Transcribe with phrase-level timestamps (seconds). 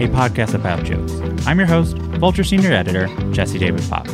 [0.00, 1.12] a podcast about jokes.
[1.46, 4.10] I'm your host, Vulture Senior Editor, Jesse David Fox.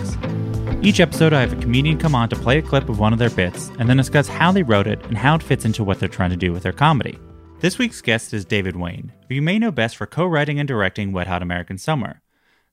[0.82, 3.18] Each episode, I have a comedian come on to play a clip of one of
[3.18, 5.98] their bits and then discuss how they wrote it and how it fits into what
[5.98, 7.18] they're trying to do with their comedy.
[7.60, 10.68] This week's guest is David Wain, who you may know best for co writing and
[10.68, 12.20] directing Wet Hot American Summer.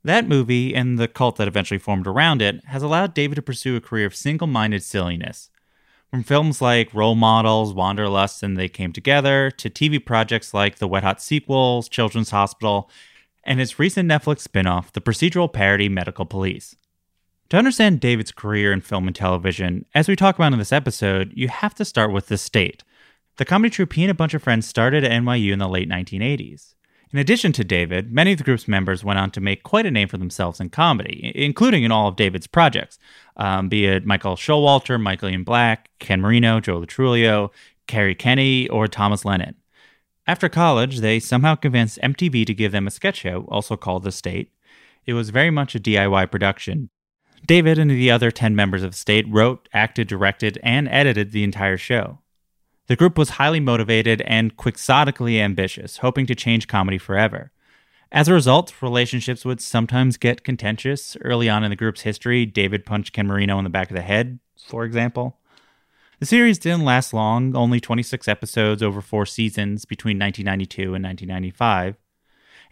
[0.03, 3.77] That movie, and the cult that eventually formed around it, has allowed David to pursue
[3.77, 5.49] a career of single minded silliness.
[6.11, 10.87] From films like Role Models, Wanderlust, and They Came Together, to TV projects like the
[10.87, 12.89] Wet Hot sequels, Children's Hospital,
[13.43, 16.77] and his recent Netflix spin off, the procedural parody Medical Police.
[17.49, 21.33] To understand David's career in film and television, as we talk about in this episode,
[21.35, 22.83] you have to start with The State,
[23.35, 25.89] the comedy troupe he and a bunch of friends started at NYU in the late
[25.89, 26.73] 1980s.
[27.13, 29.91] In addition to David, many of the group's members went on to make quite a
[29.91, 32.99] name for themselves in comedy, including in all of David's projects,
[33.37, 37.51] um, be it Michael Showalter, Michael Ian Black, Ken Marino, Joe Lo
[37.87, 39.55] Kerri Kenney, or Thomas Lennon.
[40.27, 44.11] After college, they somehow convinced MTV to give them a sketch show, also called The
[44.11, 44.51] State.
[45.05, 46.89] It was very much a DIY production.
[47.45, 51.45] David and the other 10 members of The State wrote, acted, directed, and edited the
[51.45, 52.19] entire show.
[52.87, 57.51] The group was highly motivated and quixotically ambitious, hoping to change comedy forever.
[58.11, 61.17] As a result, relationships would sometimes get contentious.
[61.21, 64.01] Early on in the group's history, David punched Ken Marino in the back of the
[64.01, 65.37] head, for example.
[66.19, 71.95] The series didn't last long, only 26 episodes over four seasons between 1992 and 1995.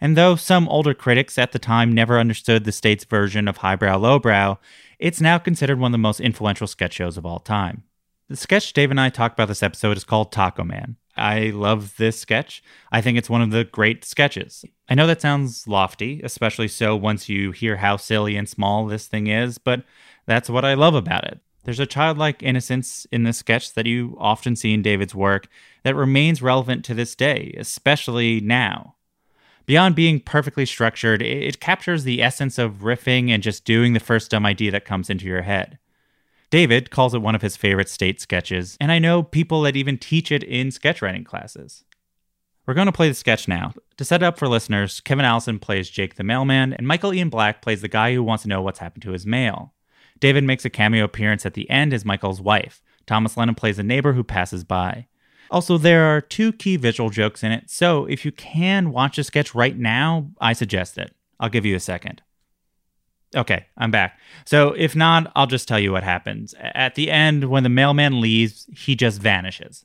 [0.00, 3.98] And though some older critics at the time never understood the state's version of highbrow
[3.98, 4.58] lowbrow,
[4.98, 7.84] it's now considered one of the most influential sketch shows of all time.
[8.28, 10.96] The sketch Dave and I talked about this episode is called Taco Man.
[11.16, 12.60] I love this sketch.
[12.90, 14.64] I think it's one of the great sketches.
[14.88, 19.06] I know that sounds lofty, especially so once you hear how silly and small this
[19.06, 19.84] thing is, but
[20.26, 21.38] that's what I love about it.
[21.62, 25.46] There's a childlike innocence in this sketch that you often see in David's work
[25.84, 28.96] that remains relevant to this day, especially now.
[29.66, 34.32] Beyond being perfectly structured, it captures the essence of riffing and just doing the first
[34.32, 35.78] dumb idea that comes into your head.
[36.50, 39.98] David calls it one of his favorite state sketches, and I know people that even
[39.98, 41.84] teach it in sketchwriting classes.
[42.66, 43.74] We're going to play the sketch now.
[43.96, 47.30] To set it up for listeners, Kevin Allison plays Jake the mailman, and Michael Ian
[47.30, 49.72] Black plays the guy who wants to know what's happened to his mail.
[50.18, 52.82] David makes a cameo appearance at the end as Michael's wife.
[53.06, 55.06] Thomas Lennon plays a neighbor who passes by.
[55.50, 59.24] Also, there are two key visual jokes in it, so if you can watch the
[59.24, 61.14] sketch right now, I suggest it.
[61.38, 62.22] I'll give you a second.
[63.36, 64.18] Okay, I'm back.
[64.46, 66.54] So if not, I'll just tell you what happens.
[66.58, 69.84] At the end, when the mailman leaves, he just vanishes.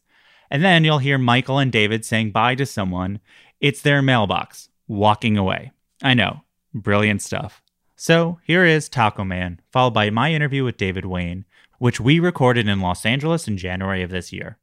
[0.50, 3.20] And then you'll hear Michael and David saying bye to someone.
[3.60, 5.72] It's their mailbox, walking away.
[6.02, 6.42] I know,
[6.74, 7.62] brilliant stuff.
[7.98, 11.46] So here is Taco Man, followed by my interview with David Wain,
[11.78, 14.58] which we recorded in Los Angeles in January of this year.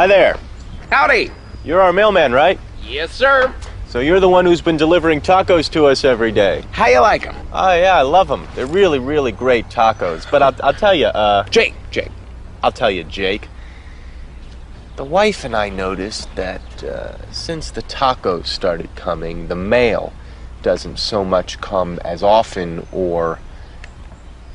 [0.00, 0.38] Hi there.
[0.90, 1.30] Howdy.
[1.62, 2.58] You're our mailman, right?
[2.82, 3.54] Yes, sir.
[3.86, 6.64] So you're the one who's been delivering tacos to us every day.
[6.70, 7.36] How you like them?
[7.52, 8.48] Oh yeah, I love them.
[8.54, 10.24] They're really, really great tacos.
[10.30, 12.10] But I'll, I'll tell you, uh, Jake, Jake.
[12.62, 13.48] I'll tell you, Jake.
[14.96, 20.14] The wife and I noticed that uh, since the tacos started coming, the mail
[20.62, 23.38] doesn't so much come as often or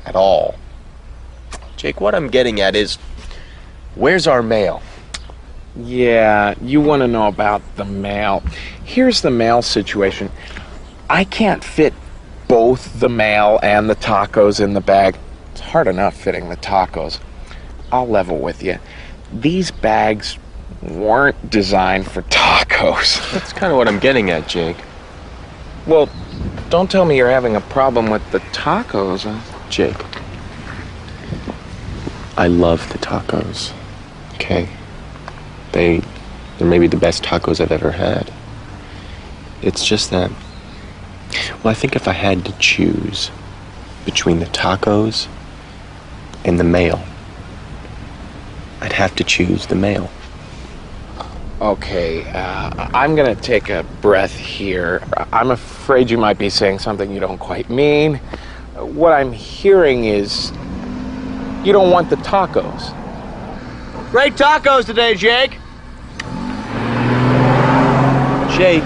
[0.04, 0.56] at all.
[1.76, 2.96] Jake, what I'm getting at is
[3.94, 4.82] where's our mail?
[5.78, 8.42] Yeah, you want to know about the mail.
[8.84, 10.30] Here's the mail situation.
[11.10, 11.92] I can't fit
[12.48, 15.16] both the mail and the tacos in the bag.
[15.52, 17.18] It's hard enough fitting the tacos.
[17.92, 18.78] I'll level with you.
[19.32, 20.38] These bags
[20.82, 23.32] weren't designed for tacos.
[23.32, 24.76] That's kind of what I'm getting at, Jake.
[25.86, 26.08] Well,
[26.70, 29.30] don't tell me you're having a problem with the tacos.
[29.30, 29.68] Huh?
[29.68, 29.96] Jake.
[32.36, 33.72] I love the tacos.
[34.34, 34.68] Okay?
[35.76, 36.00] They
[36.56, 38.32] they're maybe the best tacos I've ever had.
[39.60, 40.30] It's just that
[41.62, 43.30] well, I think if I had to choose
[44.06, 45.28] between the tacos
[46.46, 47.04] and the mail,
[48.80, 50.08] I'd have to choose the mail.
[51.60, 55.02] Okay, uh, I'm gonna take a breath here.
[55.30, 58.16] I'm afraid you might be saying something you don't quite mean.
[58.76, 60.52] What I'm hearing is
[61.64, 62.94] you don't want the tacos.
[64.10, 65.58] Great tacos today, Jake.
[68.56, 68.82] Jake,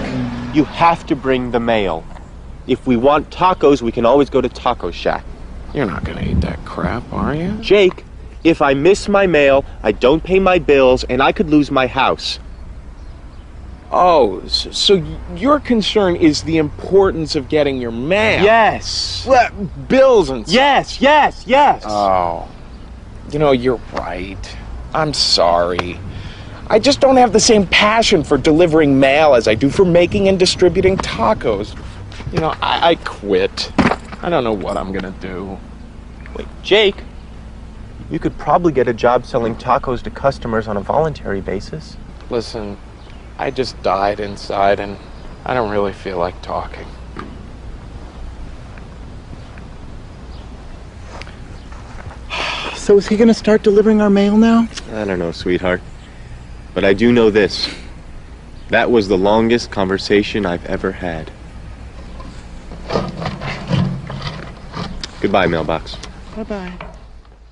[0.53, 2.03] you have to bring the mail.
[2.67, 5.23] If we want tacos, we can always go to Taco Shack.
[5.73, 7.53] You're not gonna eat that crap, are you?
[7.61, 8.03] Jake,
[8.43, 11.87] if I miss my mail, I don't pay my bills, and I could lose my
[11.87, 12.37] house.
[13.93, 15.01] Oh, so
[15.37, 18.43] your concern is the importance of getting your mail?
[18.43, 19.25] Yes.
[19.25, 19.51] Well,
[19.87, 20.53] bills and stuff.
[20.53, 21.83] Yes, yes, yes.
[21.87, 22.49] Oh,
[23.31, 24.57] you know, you're right.
[24.93, 25.97] I'm sorry.
[26.71, 30.29] I just don't have the same passion for delivering mail as I do for making
[30.29, 31.77] and distributing tacos.
[32.31, 33.73] You know, I, I quit.
[34.23, 35.59] I don't know what I'm gonna do.
[36.33, 36.95] Wait, Jake,
[38.09, 41.97] you could probably get a job selling tacos to customers on a voluntary basis.
[42.29, 42.77] Listen,
[43.37, 44.97] I just died inside and
[45.43, 46.87] I don't really feel like talking.
[52.75, 54.69] So is he going to start delivering our mail now?
[54.93, 55.81] I don't know, sweetheart.
[56.73, 57.73] But I do know this.
[58.69, 61.29] That was the longest conversation I've ever had.
[65.21, 65.97] Goodbye, mailbox.
[66.35, 66.73] Bye bye.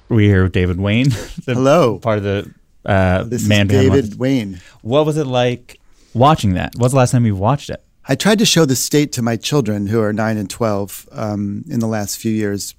[0.08, 1.10] We hear with David Wain.
[1.46, 2.00] the- Hello.
[2.00, 2.54] Part of the
[2.86, 4.62] uh, This man is David Left- Wain.
[4.82, 5.80] What was it like
[6.14, 6.74] watching that?
[6.78, 7.84] What's the last time you watched it?
[8.08, 11.64] I tried to show the state to my children who are nine and 12 um,
[11.70, 12.74] in the last few years,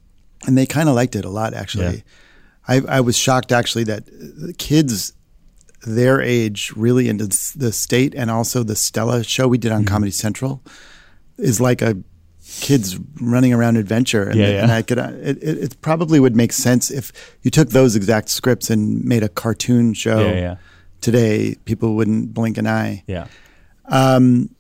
[0.47, 2.03] and they kind of liked it a lot, actually.
[2.67, 5.13] I, I was shocked, actually, that the kids
[5.87, 9.89] their age really into the state and also the Stella show we did on Mm-hmm.
[9.95, 10.63] Comedy Central
[11.39, 11.97] is like a
[12.61, 14.25] kids running around adventure.
[14.25, 14.63] And, Yeah, yeah.
[14.63, 17.13] and I could, uh, it, it, probably would make sense if
[17.43, 20.57] you took those exact scripts and made a cartoon show Yeah, yeah.
[21.01, 21.57] today.
[21.65, 23.05] People wouldn't blink an eye.
[23.07, 23.29] Yeah.
[23.87, 24.51] Um,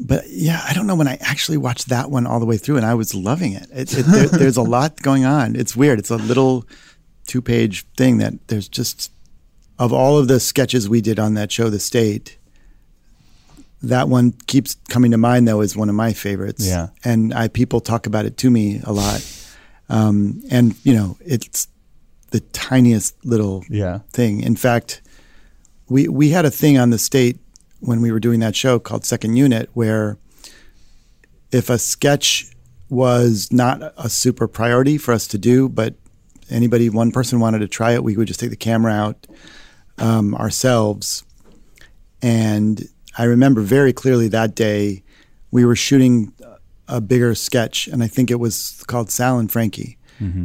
[0.00, 2.76] but yeah, I don't know when I actually watched that one all the way through,
[2.76, 3.68] and I was loving it.
[3.72, 5.54] it, it there, there's a lot going on.
[5.54, 5.98] It's weird.
[6.00, 6.66] It's a little
[7.26, 9.12] two-page thing that there's just
[9.78, 12.38] of all of the sketches we did on that show, The State.
[13.82, 16.64] That one keeps coming to mind though as one of my favorites.
[16.66, 16.88] Yeah.
[17.04, 19.26] and I people talk about it to me a lot.
[19.88, 21.66] Um, and you know, it's
[22.30, 23.98] the tiniest little Yeah.
[24.12, 24.40] thing.
[24.40, 25.02] In fact,
[25.88, 27.38] we we had a thing on the state
[27.80, 30.16] when we were doing that show called Second Unit, where
[31.50, 32.46] if a sketch
[32.88, 35.94] was not a super priority for us to do, but
[36.50, 39.26] anybody one person wanted to try it, we would just take the camera out
[40.02, 41.24] um, ourselves.
[42.20, 42.82] And
[43.16, 45.02] I remember very clearly that day
[45.50, 46.32] we were shooting
[46.88, 49.96] a bigger sketch, and I think it was called Sal and Frankie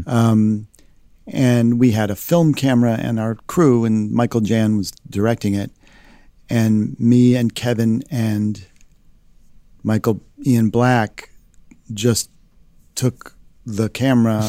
[0.08, 0.68] Um,
[1.28, 5.72] and we had a film camera and our crew and michael jann was directing it
[6.50, 8.66] and me and kevin and
[9.84, 11.30] michael ian black
[11.94, 12.30] just
[12.96, 13.36] took
[13.66, 14.42] the camera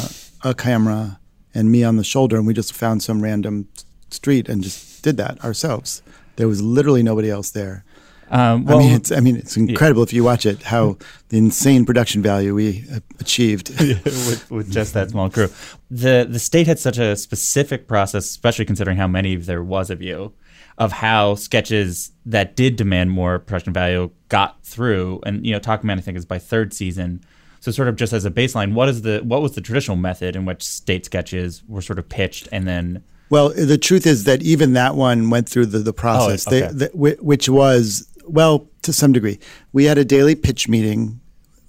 [0.43, 1.19] a camera
[1.53, 3.67] and me on the shoulder and we just found some random
[4.09, 6.01] street and just did that ourselves
[6.35, 7.83] there was literally nobody else there
[8.31, 10.97] Um, well, I mean, it's I mean, it's incredible if you watch it how
[11.29, 13.69] the insane production value we uh, achieved.
[13.79, 15.49] with, with just that small crew.
[15.89, 20.01] The the state had such a specific process, especially considering how many there was of
[20.01, 20.33] you,
[20.77, 25.21] of how sketches that did demand more production value got through.
[25.25, 27.21] And you know, Taco Man I think is by third season.
[27.61, 30.35] So sort of just as a baseline, what is the what was the traditional method
[30.35, 34.41] in which state sketches were sort of pitched and then Well, the truth is that
[34.41, 36.67] even that one went through the, the process, oh, okay.
[36.73, 39.39] they, the, which was, well, to some degree.
[39.71, 41.19] We had a daily pitch meeting.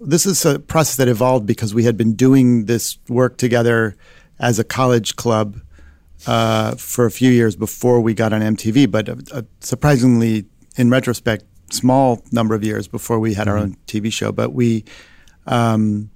[0.00, 3.95] This is a process that evolved because we had been doing this work together
[4.38, 5.61] as a college club
[6.26, 10.90] uh, for a few years before we got on MTV, but a, a surprisingly, in
[10.90, 14.33] retrospect, small number of years before we had our own TV show.
[14.33, 14.85] But we,
[15.47, 16.11] um,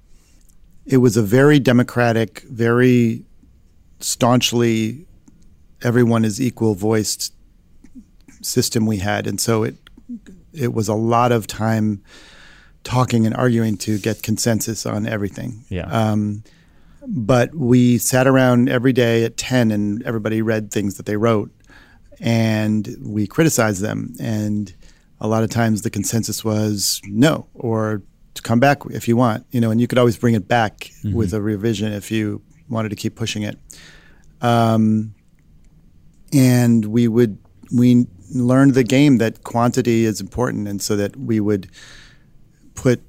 [0.85, 3.23] it was a very democratic, very
[3.99, 5.07] staunchly
[5.85, 7.33] everyone is equal voiced
[8.41, 9.75] system we had, and so it
[10.53, 12.01] it was a lot of time
[12.83, 15.65] talking and arguing to get consensus on everything.
[15.69, 15.87] Yeah.
[15.87, 16.43] Um,
[17.07, 21.51] but we sat around every day at 10 and everybody read things that they wrote
[22.19, 24.13] and we criticized them.
[24.19, 24.73] And
[25.19, 28.01] a lot of times the consensus was no, or
[28.35, 30.91] to come back if you want, you know, and you could always bring it back
[31.03, 33.57] with a revision if you wanted to keep pushing it.
[34.41, 35.14] Um,
[36.35, 37.37] and we would,
[37.73, 40.67] we learned the game that quantity is important.
[40.67, 41.69] And so that we would
[42.75, 43.01] put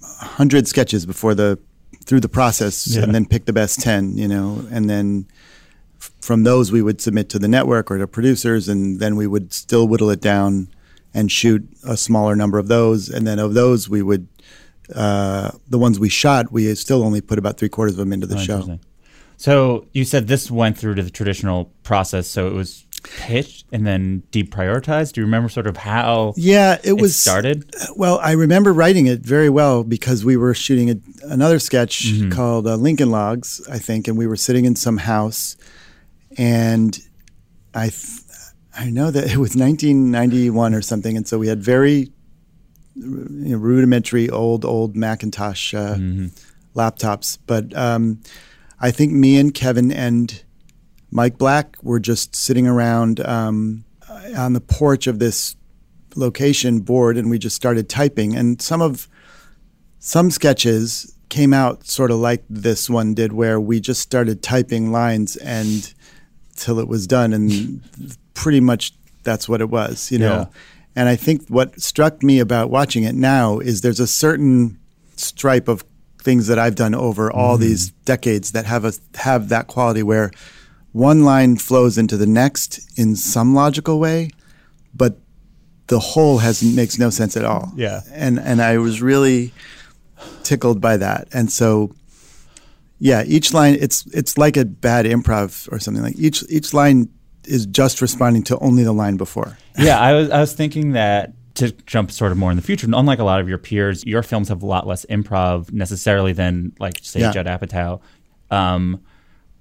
[0.00, 1.58] 100 sketches before the,
[2.04, 3.02] through the process Yeah.
[3.02, 5.26] and then pick the best 10, you know, and then
[6.00, 9.26] f- from those we would submit to the network or to producers and then we
[9.26, 10.68] would still whittle it down
[11.14, 14.26] and shoot a smaller number of those and then of those we would
[14.96, 18.26] uh, the ones we shot we still only put about three quarters of them into
[18.26, 18.78] the Oh, show.
[19.42, 23.84] So you said this went through to the traditional process, so it was pitched and
[23.84, 25.14] then deprioritized.
[25.14, 27.68] Do you remember sort of how yeah it it was started?
[27.96, 32.30] well i remember writing it very well because we were shooting a, another sketch Mm-hmm.
[32.30, 35.56] called uh, lincoln logs i think and we were sitting in some house
[36.38, 36.96] and
[37.74, 38.20] i th-
[38.78, 42.12] i know that it was 1991 or something and so we had very
[42.94, 46.26] you know, rudimentary old old macintosh uh, Mm-hmm.
[46.78, 48.20] laptops but um,
[48.82, 50.42] i think me and kevin and
[51.10, 53.84] mike black were just sitting around um,
[54.36, 55.56] on the porch of this
[56.14, 59.08] location board and we just started typing and some of
[59.98, 64.92] some sketches came out sort of like this one did where we just started typing
[64.92, 65.94] lines and
[66.56, 67.80] till it was done and
[68.34, 70.46] pretty much that's what it was you know Yeah.
[70.96, 74.78] and i think what struck me about watching it now is there's a certain
[75.16, 75.82] stripe of
[76.22, 77.62] things that i've done over all mm-hmm.
[77.62, 80.30] these decades that have a have that quality where
[80.92, 84.30] one line flows into the next in some logical way
[84.94, 85.18] but
[85.92, 87.70] the whole has makes no sense at all.
[87.76, 88.00] Yeah.
[88.12, 89.52] And and I was really
[90.42, 91.28] tickled by that.
[91.32, 91.94] And so
[92.98, 97.10] yeah, each line it's it's like a bad improv or something like each each line
[97.44, 99.58] is just responding to only the line before.
[99.78, 102.86] yeah, I was I was thinking that to jump sort of more in the future,
[102.92, 106.72] unlike a lot of your peers, your films have a lot less improv necessarily than
[106.78, 107.32] like say Yeah.
[107.32, 108.00] Judd Apatow.
[108.50, 109.00] Um,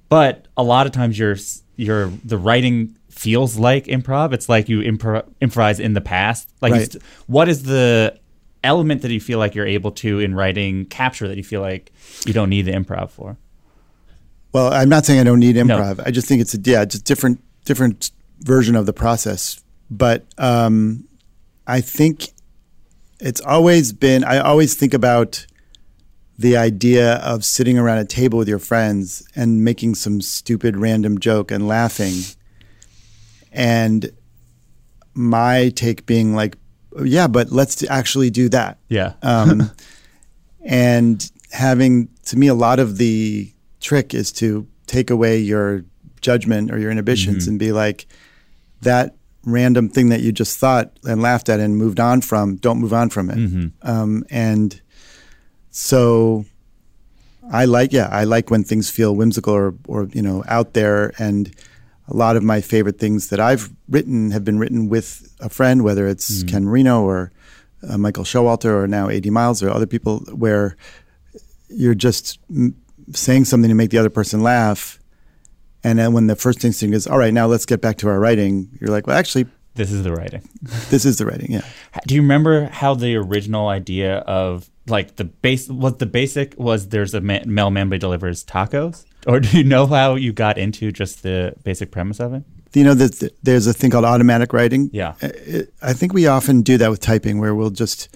[0.10, 1.36] but a lot of times your
[1.75, 4.33] your the writing feels like improv.
[4.33, 6.50] It's like you impro- improvise in the past.
[6.62, 6.81] Like, Right.
[6.83, 8.17] it's- what is the
[8.63, 11.91] element that you feel like you're able to in writing capture that you feel like
[12.25, 13.38] you don't need the improv for?
[14.53, 16.01] Well, I'm not saying I don't need improv.
[16.05, 19.62] I just think it's a yeah, just different different version of the process.
[19.89, 21.05] But um,
[21.71, 22.33] I think
[23.21, 24.25] it's always been.
[24.25, 25.45] I always think about
[26.37, 31.17] the idea of sitting around a table with your friends and making some stupid random
[31.17, 32.23] joke and laughing,
[33.53, 34.11] and
[35.13, 36.57] my take being like,
[37.03, 39.13] yeah, but let's actually do that Yeah.
[39.21, 39.71] um,
[40.65, 43.49] and having to me a lot of the
[43.79, 45.85] trick is to take away your
[46.19, 48.07] judgment or your inhibitions and be like
[48.81, 52.79] that random thing that you just thought and laughed at and moved on from don't
[52.79, 53.71] move on from it.
[53.81, 54.79] Um, and
[55.71, 56.45] so
[57.51, 61.12] i like yeah i like when things feel whimsical or, or you know out there.
[61.17, 61.53] And
[62.07, 65.83] a lot of my favorite things that i've written have been written with a friend
[65.83, 67.31] whether it's ken marino or
[67.88, 70.75] uh, Michael Showalter or now 80 Miles or other people where
[71.67, 72.75] you're just m-
[73.13, 75.00] saying something to make the other person laugh.
[75.83, 78.19] And then when the first instinct is, all right, now let's get back to our
[78.19, 79.45] writing, you're like, well, actually,
[79.75, 80.47] this is the writing.
[80.89, 81.51] this is the writing.
[81.53, 81.61] Yeah.
[82.05, 86.89] Do you remember how the original idea of like the base what the basic was
[86.89, 89.05] there's a ma- mailman who delivers tacos?
[89.27, 92.43] Or do you know how you got into just the basic premise of it?
[92.73, 94.89] You know, that there's a thing called automatic writing.
[94.93, 95.13] Yeah.
[95.21, 98.09] I- I think we often do that with typing where we'll just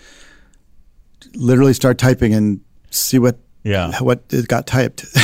[1.36, 3.92] literally start typing and see what Yeah.
[4.00, 5.06] what it got typed.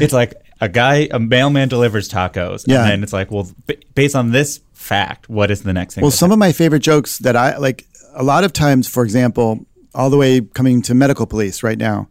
[0.00, 2.64] It's like a guy, a mailman delivers tacos.
[2.66, 2.82] Yeah.
[2.82, 6.02] And then it's like, well, b- based on this fact, what is the next thing?
[6.02, 9.66] Well, some of my favorite jokes that I like, a lot of times, for example,
[9.94, 12.08] all the way coming to medical police right now,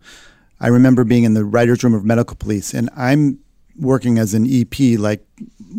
[0.60, 3.40] I remember being in the writer's room of medical police and I'm
[3.78, 5.26] working as an EP, like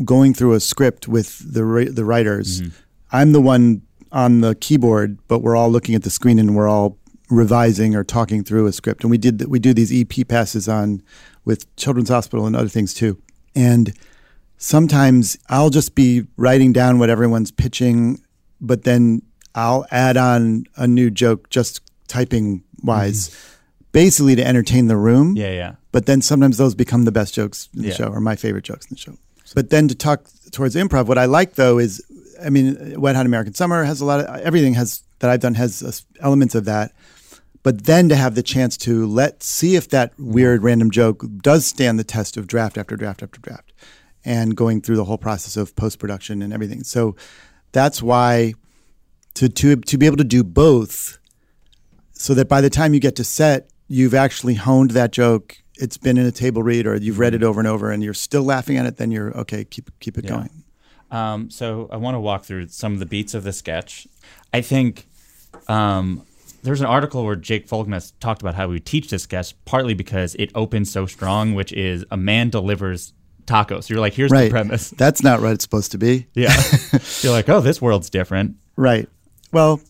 [0.04, 2.62] going through a script with the, the writers.
[2.62, 2.70] Mm-hmm.
[3.12, 3.82] I'm the one
[4.12, 6.98] on the keyboard, but we're all looking at the screen and we're all
[7.30, 9.02] revising or talking through a script.
[9.02, 11.02] And we did, we do these EP passes on
[11.46, 13.16] with Children's Hospital and other things too.
[13.54, 13.94] And
[14.58, 18.20] sometimes I'll just be writing down what everyone's pitching,
[18.60, 19.22] but then
[19.54, 23.88] I'll add on a new joke just typing wise mm-hmm.
[23.92, 25.34] basically to entertain the room.
[25.36, 25.74] Yeah, yeah.
[25.92, 27.94] But then sometimes those become the best jokes in the Yeah.
[27.94, 29.16] show, or my favorite jokes in the show.
[29.54, 32.02] But then to talk towards improv, what I like though is,
[32.44, 35.54] I mean, Wet Hot American Summer has a lot of everything has that I've done
[35.54, 36.92] has elements of that.
[37.66, 41.66] But then to have the chance to let see if that weird random joke does
[41.66, 43.72] stand the test of draft after draft after draft,
[44.24, 46.84] and going through the whole process of post production and everything.
[46.84, 47.16] So
[47.72, 48.54] that's why
[49.34, 51.18] to to to be able to do both
[52.12, 55.56] so that by the time you get to set, you've actually honed that joke.
[55.74, 58.14] It's been in a table read, or you've read it over and over, and you're
[58.14, 58.96] still laughing at it.
[58.96, 59.64] Then you're okay.
[59.64, 60.30] Keep keep it Yeah.
[60.30, 60.64] going.
[61.10, 64.06] Um, so I want to walk through some of the beats of the sketch.
[64.54, 65.08] I think
[65.66, 66.25] um,
[66.66, 70.34] there's an article where Jake Fogelnest talked about how we teach this sketch, partly because
[70.34, 73.12] it opens so strong, which is a man delivers
[73.46, 73.88] tacos.
[73.88, 74.90] You're like, here's the premise.
[74.98, 76.26] That's not what it's supposed to be.
[76.34, 76.54] Yeah.
[77.22, 78.56] You're like, oh, this world's different.
[78.76, 79.08] Right.
[79.52, 79.80] Well,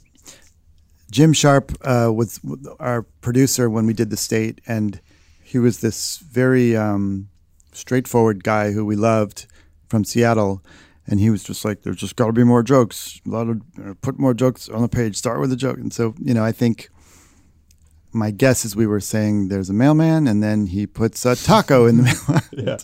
[1.10, 2.40] Jim Sharp uh, was
[2.78, 5.00] our producer when we did the state, and
[5.42, 7.28] he was this very um,
[7.72, 9.46] straightforward guy who we loved
[9.88, 10.62] from Seattle.
[11.08, 13.20] And he was just like, "There's just got to be more jokes.
[13.26, 15.16] A lot of uh, put more jokes on the page.
[15.16, 16.88] Start with a joke." And so, you know, I think
[18.12, 21.86] my guess is we were saying there's a mailman, and then he puts a taco
[21.86, 22.02] in the
[22.52, 22.66] mail.
[22.66, 22.78] Yeah.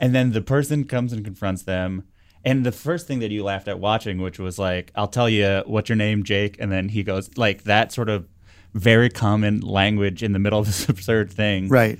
[0.00, 2.04] And then the person comes and confronts them.
[2.44, 5.62] And the first thing that you laughed at watching, which was like, I'll tell you
[5.66, 6.56] what's your name, Jake.
[6.60, 8.28] And then he goes, like, that sort of
[8.74, 11.68] very common language in the middle of this absurd thing.
[11.68, 11.98] Right.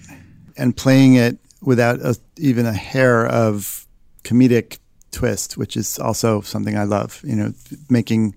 [0.56, 3.86] And playing it without a, even a hair of
[4.22, 4.78] comedic
[5.10, 7.20] twist, which is also something I love.
[7.24, 7.52] You know,
[7.88, 8.34] making.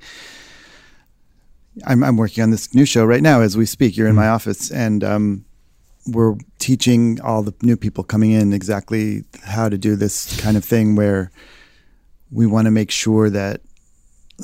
[1.86, 3.96] I'm, I'm working on this new show right now as we speak.
[3.96, 5.46] You're in my office, and um,
[6.08, 10.66] we're teaching all the new people coming in exactly how to do this kind of
[10.66, 11.32] thing where
[12.32, 13.62] we want to make sure that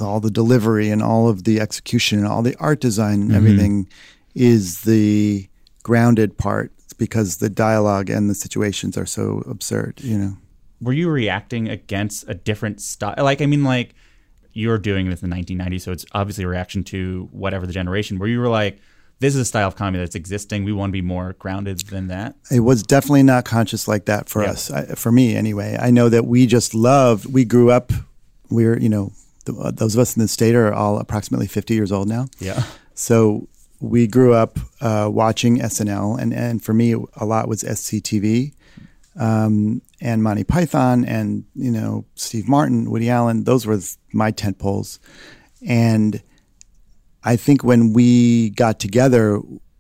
[0.01, 3.88] all the delivery and all of the execution and all the art design and everything
[4.36, 5.48] is the
[5.84, 10.38] grounded part because the dialogue and the situations are so absurd, you know.
[10.81, 13.16] Were you reacting against a different style?
[13.18, 13.96] Like, I mean, like,
[14.53, 18.18] you're doing this in the 1990s, so it's obviously a reaction to whatever the generation,
[18.20, 18.79] where you were like,
[19.20, 20.63] this is a style of comedy that's existing.
[20.63, 22.35] We want to be more grounded than that.
[22.51, 24.51] It was definitely not conscious like that for Yeah.
[24.51, 25.77] us, I, for me anyway.
[25.79, 27.92] I know that we just loved, we grew up,
[28.50, 29.11] we're, you know,
[29.46, 32.27] the, uh, those of us in the state are all approximately 50 years old now.
[32.40, 32.63] Yeah.
[32.94, 33.48] So
[33.79, 38.53] we grew up uh, watching SNL, and, and for me, a lot was SCTV
[39.20, 43.44] um, and Monty Python, and you know Steve Martin, Woody Allen.
[43.46, 43.79] Those were
[44.14, 45.00] my tent poles,
[45.68, 46.22] and
[47.24, 49.40] I think when we got together,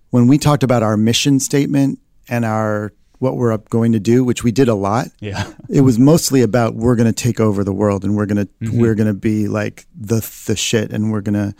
[0.09, 4.23] when we talked about our mission statement and our what we're up going to do,
[4.23, 5.51] which we did a lot, Yeah.
[5.69, 8.71] it was mostly about we're going to take over the world and we're going to
[8.73, 11.55] we're going to be like the the shit and we're going to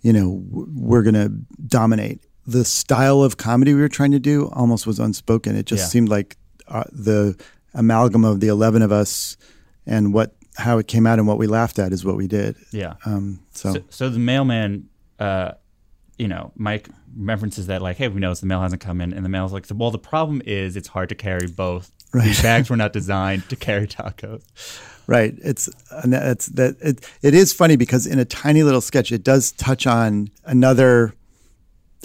[0.00, 1.30] you know we're going to
[1.66, 5.82] dominate the style of comedy we were trying to do almost was unspoken it just
[5.82, 5.88] Yeah.
[5.88, 6.36] seemed like
[6.68, 7.36] uh, the
[7.74, 9.36] amalgam of the 11 of us
[9.86, 12.56] and what how it came out and what we laughed at is what we did
[12.70, 12.94] Yeah.
[13.04, 15.52] um so, So, so the mailman, uh,
[16.18, 19.24] you know, Mike references that like, hey, we noticed the mail hasn't come in, and
[19.24, 21.90] the mail's like, well, the problem is it's hard to carry both.
[22.12, 24.44] These bags were not designed to carry tacos.
[25.08, 25.34] Right.
[25.42, 25.68] It's
[26.04, 29.86] it's that it, it is funny because in a tiny little sketch, it does touch
[29.88, 31.14] on another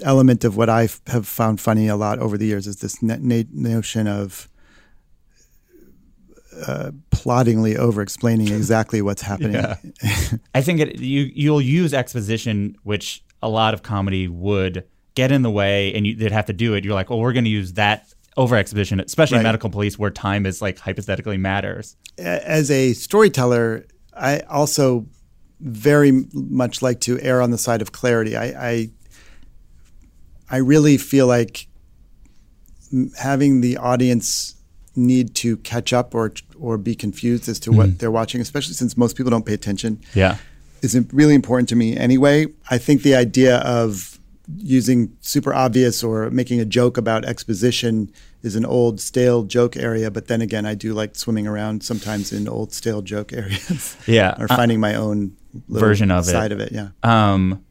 [0.02, 4.06] element of what I have found funny a lot over the years is this notion
[4.08, 4.48] of
[6.66, 9.52] uh, plottingly over explaining exactly what's happening.
[9.54, 9.76] Yeah.
[10.54, 15.42] I think it, you you'll use exposition, which a lot of comedy would get in
[15.42, 16.84] the way, and you, they'd have to do it.
[16.84, 19.48] You're like, well, we're going to use that over exposition, especially in Right.
[19.48, 21.96] medical police, where time is like hypothetically matters.
[22.18, 25.06] as a storyteller, I also
[25.60, 28.36] very much like to err on the side of clarity.
[28.36, 28.90] I I,
[30.50, 31.66] I really feel like
[33.18, 34.56] having the audience
[34.96, 38.96] need to catch up or or be confused as to what they're watching, especially since
[38.96, 40.36] most people don't pay attention, Yeah.
[40.82, 42.46] is really important to me anyway.
[42.70, 44.18] I think the idea of
[44.58, 48.10] using super obvious or making a joke about exposition
[48.42, 52.32] is an old stale joke area but then again I do like swimming around sometimes
[52.32, 54.34] in old stale joke areas Yeah.
[54.40, 55.36] or finding my own
[55.68, 56.32] little version of it.
[56.32, 57.62] side of it yeah Um,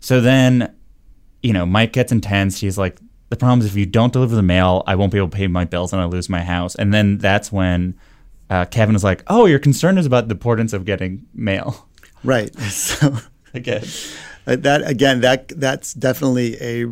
[0.00, 0.74] so then,
[1.42, 2.58] you know, Mike gets intense.
[2.60, 2.98] He's like,
[3.34, 5.46] the problem is if you don't deliver the mail, I won't be able to pay
[5.46, 6.74] my bills and I lose my house.
[6.74, 7.94] And then that's when
[8.50, 11.88] uh, Kevin is like, oh, your concern is about the importance of getting mail.
[12.24, 13.16] right so
[13.52, 13.84] Again.
[14.46, 16.84] uh, that again that that's definitely a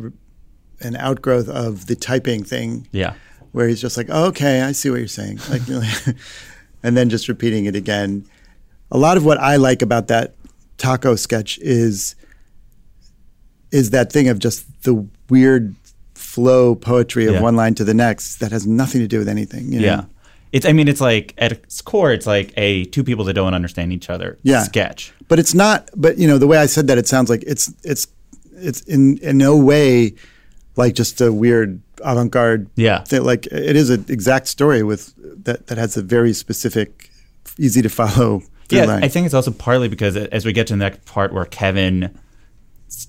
[0.85, 3.13] an outgrowth of the typing thing Yeah.
[3.51, 5.39] where he's just like, oh, okay, I see what you're saying.
[5.49, 5.61] Like,
[6.83, 8.25] and then just repeating it again.
[8.91, 10.35] A lot of what I like about that
[10.77, 12.15] taco sketch is
[13.71, 15.73] is that thing of just the weird
[16.33, 17.41] flow poetry of Yeah.
[17.41, 19.71] one line to the next that has nothing to do with anything.
[19.71, 19.85] you know?
[19.85, 20.03] Yeah.
[20.51, 20.65] It's.
[20.65, 23.91] I mean, it's like at its core, it's like a two people that don't understand
[23.93, 24.37] each other.
[24.43, 24.63] Yeah.
[24.63, 25.11] Sketch.
[25.27, 25.89] but it's not.
[25.95, 28.07] But you know, the way I said that, it sounds like it's it's
[28.55, 30.13] it's in in no way
[30.75, 32.67] like just a weird avant-garde.
[32.75, 33.03] Yeah.
[33.03, 33.23] thing.
[33.23, 35.13] like it is an exact story with
[35.45, 37.09] that that has a very specific,
[37.57, 38.41] easy to follow.
[38.69, 39.03] Yeah, line.
[39.03, 42.09] I think it's also partly because as we get to the next part where Kevin,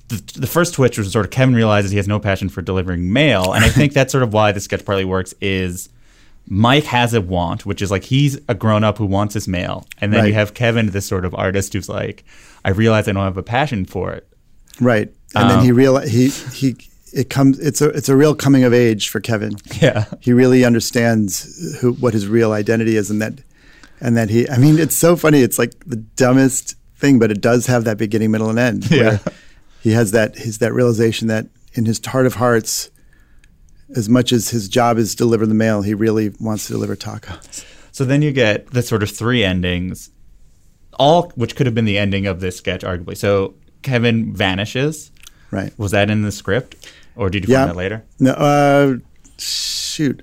[0.08, 3.12] the, the first twitch was sort of Kevin realizes he has no passion for delivering
[3.12, 5.34] mail, and I think that's sort of why the sketch partly works.
[5.40, 5.88] Is
[6.46, 9.86] Mike has a want, which is like he's a grown up who wants his mail,
[10.00, 12.24] and then you have Kevin, this sort of artist who's like,
[12.64, 14.26] I realize I don't have a passion for it.
[14.80, 16.76] right, and then Um, he real he he
[17.12, 17.58] it comes.
[17.60, 19.56] It's a it's a real coming of age for Kevin.
[19.80, 23.34] Yeah, he really understands who what his real identity is and that
[24.00, 27.40] and that he I mean it's so funny it's like the dumbest thing but it
[27.40, 29.18] does have that beginning middle and end where Yeah.
[29.84, 32.90] He has that his that realization that in his heart of hearts
[33.94, 36.96] as much as his job is to deliver the mail he really wants to deliver
[36.96, 40.10] tacos So then you get the sort of three endings,
[40.98, 43.16] all which could have been the ending of this sketch, arguably.
[43.16, 45.12] So Kevin vanishes.
[45.52, 46.74] right Was that in the script,
[47.14, 47.60] or did you Yeah.
[47.60, 48.02] find that later?
[48.18, 48.96] no uh
[49.38, 50.22] shoot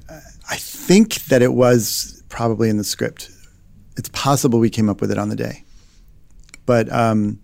[0.50, 3.30] I think that it was probably in the script
[3.98, 5.64] it's possible we came up with it on the day
[6.66, 7.40] but um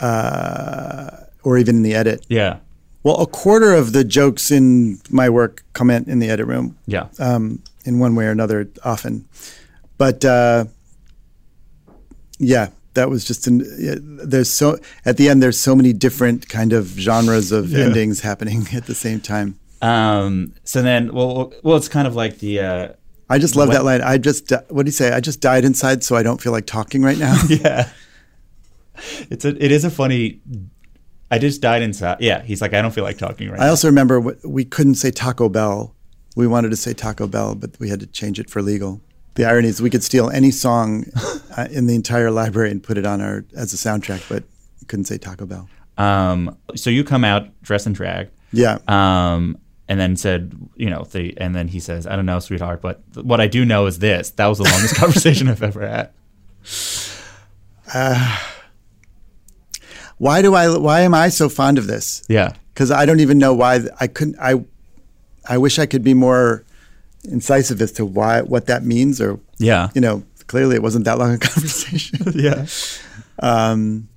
[0.00, 1.10] uh
[1.42, 2.58] or even in the edit Yeah,
[3.02, 6.76] Well, a quarter of the jokes in my work come in, in the edit room,
[6.86, 9.26] yeah, um, in one way or another, often.
[9.98, 10.64] But uh,
[12.38, 13.64] yeah, that was just an.
[13.78, 15.42] Yeah, there's so at the end.
[15.42, 19.58] There's so many different kind of genres of endings happening at the same time.
[19.82, 22.60] Um, so then, well, well, it's kind of like the.
[22.60, 22.88] Uh,
[23.28, 24.00] I just love What- that line.
[24.02, 25.12] I just di- what do you say?
[25.12, 27.36] I just died inside, so I don't feel like talking right now.
[27.48, 27.90] yeah,
[29.30, 29.50] it's a.
[29.62, 30.40] It is a funny.
[31.30, 32.18] I just died inside.
[32.20, 33.62] Yeah, he's like, I don't feel like talking right now.
[33.62, 33.70] I now.
[33.70, 35.94] also remember wh- we couldn't say Taco Bell.
[36.36, 39.00] We wanted to say Taco Bell, but we had to change it for legal.
[39.34, 41.06] The irony is we could steal any song
[41.56, 44.44] uh, in the entire library and put it on our as a soundtrack, but
[44.80, 45.68] we couldn't say Taco Bell.
[45.98, 48.28] Um, so you come out dressed in drag.
[48.52, 48.78] Yeah.
[48.86, 52.80] Um, and then said, you know, the, and then he says, I don't know, sweetheart,
[52.80, 54.30] but th- what I do know is this.
[54.30, 56.10] That was the longest conversation I've ever had.
[60.24, 60.74] Why do I?
[60.78, 62.22] Why am I so fond of this?
[62.30, 62.54] Yeah.
[62.72, 64.36] Because I don't even know why I couldn't.
[64.40, 64.64] I
[65.46, 66.64] I wish I could be more
[67.24, 69.90] incisive as to why what that means, or Yeah.
[69.94, 72.18] you know, clearly it wasn't that long a conversation.
[72.34, 72.64] Yeah.
[73.40, 74.08] Um,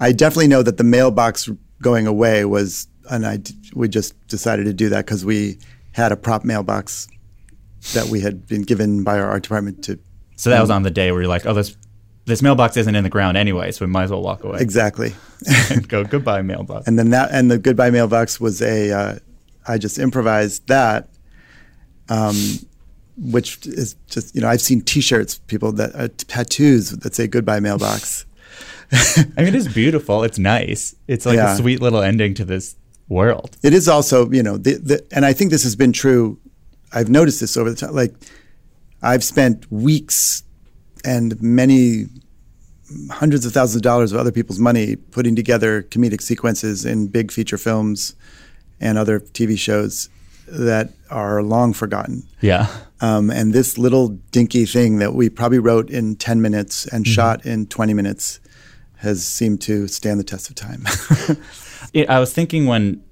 [0.00, 1.50] I definitely know that the mailbox
[1.82, 3.40] going away was, and I
[3.74, 5.58] we just decided to do that because we
[5.92, 7.06] had a prop mailbox
[7.92, 9.98] that we had been given by our art department to
[10.36, 11.76] So that was on the day where you're like, oh, this
[12.24, 15.14] this mailbox isn't in the ground anyway, so we might as well walk away exactly.
[15.70, 16.86] and go goodbye mailbox.
[16.86, 19.18] and then that and the goodbye mailbox was a uh,
[19.66, 21.08] I just improvised that,
[22.08, 22.36] um,
[23.16, 27.60] which is just you know I've seen T-shirts people that uh, tattoos that say goodbye
[27.60, 28.26] mailbox.
[28.92, 30.22] I mean, it is beautiful.
[30.22, 30.94] It's nice.
[31.08, 31.54] It's like Yeah.
[31.54, 32.76] a sweet little ending to this
[33.08, 33.56] world.
[33.62, 36.38] it is also you know the, the and I think this has been true.
[36.92, 37.94] I've noticed this over the time.
[37.94, 38.14] Like
[39.02, 40.44] I've spent weeks
[41.04, 42.06] and many
[43.10, 47.32] hundreds of thousands of dollars of other people's money putting together comedic sequences in big
[47.32, 48.14] feature films
[48.80, 50.08] and other TV shows
[50.46, 52.24] that are long forgotten.
[52.40, 52.68] Yeah.
[53.00, 57.46] Um, and this little dinky thing that we probably wrote in 10 minutes and shot
[57.46, 58.40] in 20 minutes
[58.96, 60.84] has seemed to stand the test of time.
[61.92, 63.02] It, I was thinking when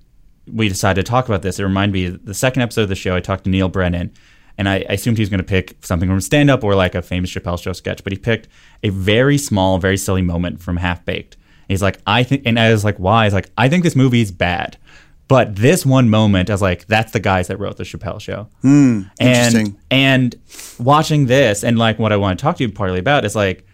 [0.47, 3.15] we decided to talk about this, it reminded me the second episode of the show.
[3.15, 4.13] I talked to Neal Brennan,
[4.59, 6.95] and I, I assumed he was going to pick something from stand up or like
[6.95, 8.49] a famous Chappelle show sketch, but he picked
[8.83, 11.37] a very small, very silly moment from Half Baked.
[11.69, 13.25] He's like, I think, and I was like, why?
[13.25, 14.77] He's like, I think this movie is bad.
[15.29, 18.49] But this one moment, I was like, that's the guys that wrote the Chappelle show.
[18.63, 19.81] Hmm, and, interesting.
[19.89, 20.35] And
[20.81, 23.65] watching this, and like what I want to talk to you partly about is like,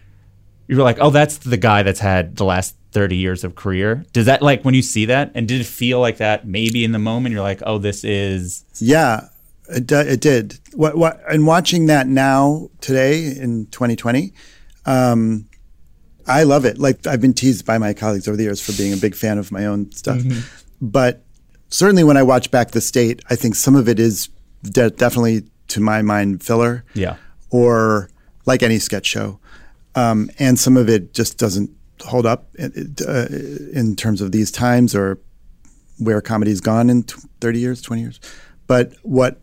[0.67, 4.05] you're like, oh, that's the guy that's had the last 30 years of career.
[4.13, 6.91] Does that like when you see that, and did it feel like that maybe in
[6.91, 7.33] the moment?
[7.33, 9.27] You're like, oh, this is yeah,
[9.69, 10.59] it, it did.
[10.73, 14.33] What, what, and watching that now, today in 2020,
[14.85, 15.47] um,
[16.25, 16.77] I love it.
[16.77, 19.37] Like I've been teased by my colleagues over the years for being a big fan
[19.37, 20.21] of my own stuff.
[20.81, 21.23] But
[21.69, 24.29] certainly when I watch back the state, I think some of it is
[24.63, 26.83] de- definitely, to my mind, filler.
[26.93, 27.15] yeah,
[27.49, 28.09] or
[28.45, 29.39] like any sketch show.
[29.95, 31.71] Um, and some of it just doesn't
[32.05, 33.27] hold up in, uh,
[33.73, 35.17] in terms of these times or
[35.97, 38.19] where comedy's gone in t- 30 years, 20 years.
[38.67, 39.39] But what,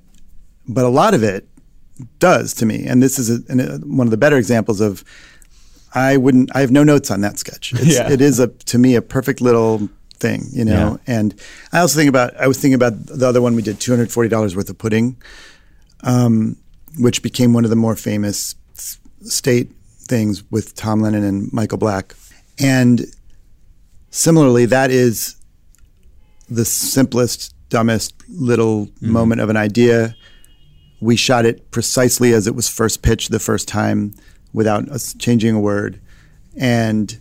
[0.68, 1.48] but a lot of it
[2.18, 2.86] does to me.
[2.86, 5.04] And this is a, an, a, one of the better examples of
[5.94, 7.72] I wouldn't, I have no notes on that sketch.
[7.72, 8.10] It's, Yeah.
[8.10, 10.98] It is a, to me, a perfect little thing, you know.
[11.06, 11.34] And
[11.72, 14.10] I also think about I was thinking about the other one we did two hundred
[14.10, 15.16] forty dollars worth of pudding,
[16.02, 16.56] um,
[16.98, 18.54] which became one of the more famous
[19.22, 19.72] state
[20.08, 22.14] things with Tom Lennon and Michael Black,
[22.58, 23.02] and
[24.10, 25.36] similarly, that is
[26.48, 30.14] the simplest, dumbest little moment of an idea.
[31.00, 34.14] We shot it precisely as it was first pitched the first time,
[34.52, 36.00] without us changing a word,
[36.56, 37.18] and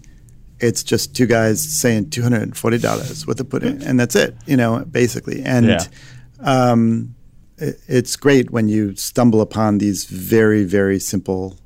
[0.59, 3.99] it's just two guys saying two hundred and forty dollars with a put in, and
[3.99, 4.36] that's it.
[4.45, 5.83] You know, basically, and Yeah.
[6.39, 7.15] um,
[7.57, 11.57] it, it's great when you stumble upon these very, very simple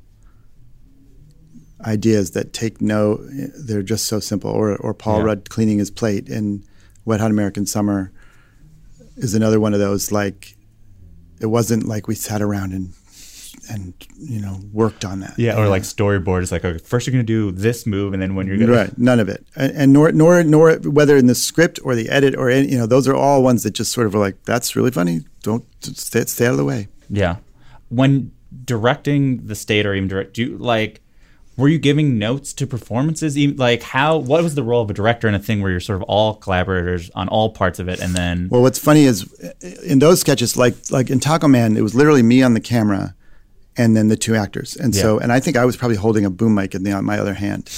[1.84, 3.18] ideas that take no.
[3.56, 4.50] They're just so simple.
[4.50, 5.24] Or, or Paul Yeah.
[5.26, 6.64] Rudd cleaning his plate in
[7.04, 8.10] Wet Hot American Summer
[9.16, 10.10] is another one of those.
[10.10, 10.56] Like,
[11.40, 12.92] it wasn't like we sat around and
[13.70, 15.34] and you know worked on that.
[15.38, 18.34] Yeah, or like storyboard is like, okay, first you're gonna do this move, and then
[18.34, 21.34] when you're gonna Right, none of it, and, and nor nor nor whether in the
[21.34, 24.06] script or the edit or any, you know those are all ones that just sort
[24.06, 25.20] of are like that's really funny.
[25.42, 26.88] Don't stay, stay out of the way.
[27.10, 27.36] Yeah.
[27.88, 28.32] When
[28.64, 31.00] directing the state or even direct, do you like,
[31.58, 33.36] were you giving notes to performances?
[33.36, 35.96] Like how, what was the role of a director in a thing where you're sort
[36.00, 39.24] of all collaborators on all parts of it, and then Well, what's funny is
[39.84, 43.14] in those sketches, like like in Taco Man, it was literally me on the camera,
[43.76, 46.30] and then the two actors, and so and I think I was probably holding a
[46.30, 47.68] boom mic in the on my other hand,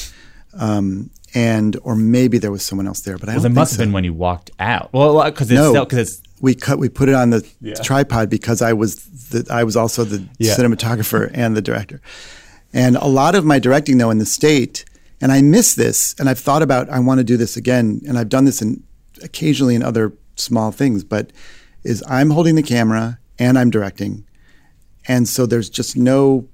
[0.58, 3.54] um, and or maybe there was someone else there, but I well, don't it think
[3.56, 3.78] must so.
[3.78, 4.90] have been when you walked out.
[4.92, 5.84] Well, because it's No.
[5.84, 7.42] because it's we cut we put it on the
[7.82, 8.96] tripod because I was
[9.30, 10.54] the, I was also the Yeah.
[10.56, 12.00] cinematographer and the director.
[12.72, 14.85] And a lot of my directing though in the state
[15.20, 18.18] and I miss this and I've thought about I want to do this again and
[18.18, 18.83] I've done this in
[19.22, 21.33] occasionally in other small things but
[21.83, 24.26] is I'm holding the camera and I'm directing.
[25.09, 26.48] And so there's just no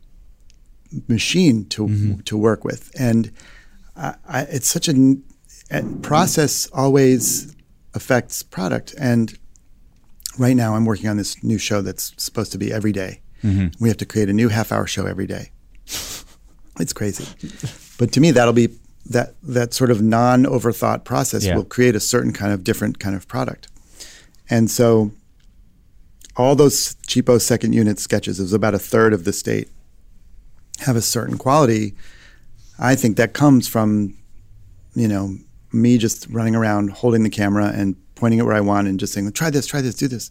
[1.09, 2.21] machine to mm-hmm.
[2.21, 3.31] to work with and
[3.97, 5.17] I, I, it's such a
[6.03, 7.55] process always
[7.95, 9.37] affects product and
[10.39, 13.21] right now I'm working on this new show that's supposed to be every day.
[13.43, 13.83] Mm-hmm.
[13.83, 15.51] We have to create a new half hour show every day.
[16.79, 17.25] It's crazy.
[17.99, 18.69] But to me that'll be
[19.07, 21.57] that that sort of non overthought process Yeah.
[21.57, 23.69] will create a certain kind of different kind of product.
[24.51, 25.13] And so
[26.37, 29.69] all those cheapo second unit sketches, it was about a third of the state,
[30.81, 31.95] have a certain quality.
[32.79, 34.15] I think that comes from,
[34.95, 35.39] you know,
[35.73, 39.13] me just running around holding the camera and pointing it where I want and just
[39.13, 40.31] saying, try this, try this, do this.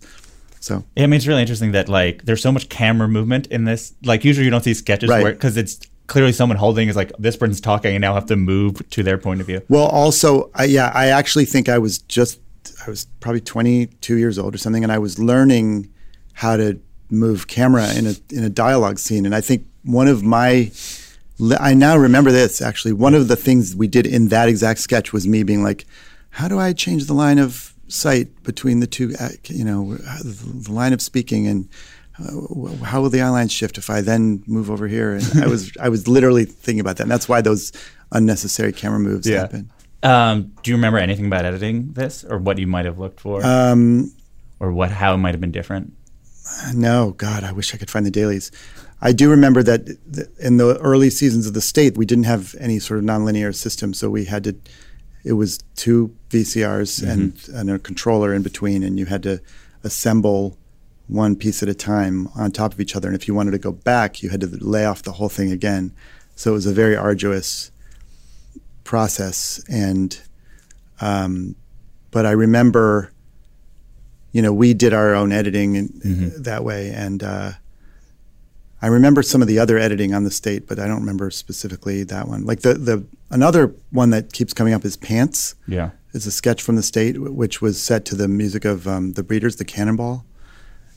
[0.65, 3.65] So Yeah, I mean, it's really interesting that like there's so much camera movement in
[3.65, 3.93] this.
[4.03, 5.21] Like usually you don't see sketches Right.
[5.23, 8.35] where because it's clearly someone holding is like this person's talking and now have to
[8.35, 9.61] move to their point of view.
[9.69, 12.39] Well, also, I, yeah, I actually think I was just,
[12.85, 15.87] I was probably 22 years old or something, and I was learning
[16.33, 16.79] how to
[17.11, 19.25] move camera in a in a dialogue scene.
[19.27, 20.71] And I think one of my,
[21.59, 22.93] I now remember this actually.
[22.93, 25.85] One of the things we did in that exact sketch was me being like,
[26.31, 30.71] how do I change the line of sight between the two, uh, you know, the
[30.71, 31.67] line of speaking and.
[32.17, 35.15] Uh, how will the eye lines shift if I then move over here?
[35.15, 37.73] And I was I was literally thinking about that, and that's why those
[38.13, 39.41] unnecessary camera moves Yeah.
[39.41, 39.69] happen.
[40.01, 43.45] Um, do you remember anything about editing this, or what you might have looked for,
[43.45, 44.13] Um,
[44.61, 45.91] or what how it might have been different?
[46.73, 48.49] no, God, I wish I could find the dailies.
[49.01, 52.55] I do remember that th- in the early seasons of the state, we didn't have
[52.61, 54.55] any sort of nonlinear system, so we had to.
[55.25, 59.41] It was two VCRs and, and a controller in between, and you had to
[59.83, 60.57] assemble
[61.07, 63.07] one piece at a time on top of each other.
[63.07, 65.51] And if you wanted to go back, you had to lay off the whole thing
[65.51, 65.93] again.
[66.35, 67.71] So it was a very arduous
[68.83, 69.63] process.
[69.67, 70.19] And,
[71.01, 71.55] um,
[72.11, 73.11] but I remember,
[74.31, 75.91] you know, we did our own editing in,
[76.43, 76.91] that way.
[76.91, 77.51] And uh,
[78.81, 82.03] I remember some of the other editing on the state, but I don't remember specifically
[82.03, 82.45] that one.
[82.45, 85.55] Like the, the another one that keeps coming up is Pants.
[85.67, 85.91] Yeah.
[86.13, 89.23] It's a sketch from the state, which was set to the music of um, the
[89.23, 90.25] Breeders, the Cannonball.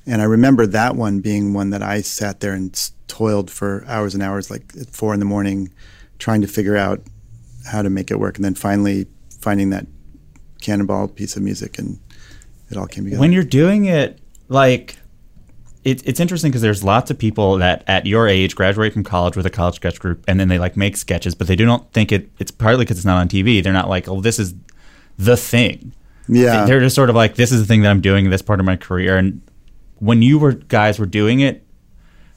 [0.06, 4.14] And I remember that one being one that I sat there and toiled for hours
[4.14, 5.72] and hours, like at four in the morning,
[6.18, 7.02] trying to figure out
[7.66, 8.36] how to make it work.
[8.36, 9.06] And then finally
[9.40, 9.86] finding that
[10.60, 12.00] Cannonball piece of music, and
[12.70, 13.20] it all came together.
[13.20, 14.98] When you're doing it, like,
[15.84, 19.36] it, it's interesting because there's lots of people that at your age graduate from college
[19.36, 21.92] with a college sketch group, and then they like make sketches, but they do not
[21.92, 22.28] think it.
[22.38, 23.62] It's partly because it's not on TV.
[23.62, 24.54] They're not like, oh, this is
[25.18, 25.92] the thing.
[26.28, 26.64] yeah.
[26.64, 28.60] They're just sort of like, this is the thing that I'm doing in this part
[28.60, 29.16] of my career.
[29.16, 29.42] And
[29.98, 31.64] when you were guys were doing it,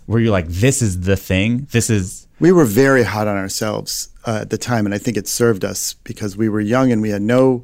[0.08, 1.68] were you like, this is the thing?
[1.72, 5.16] This is we were very hot on ourselves uh, at the time, and I think
[5.16, 7.64] it served us because we were young and we had no.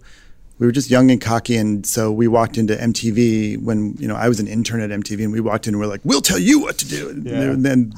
[0.60, 4.15] We were just young and cocky, and so we walked into MTV when you know
[4.15, 6.22] I was an intern at MTV, and we walked in and we are like, "We'll
[6.22, 7.93] tell you what to do." And then,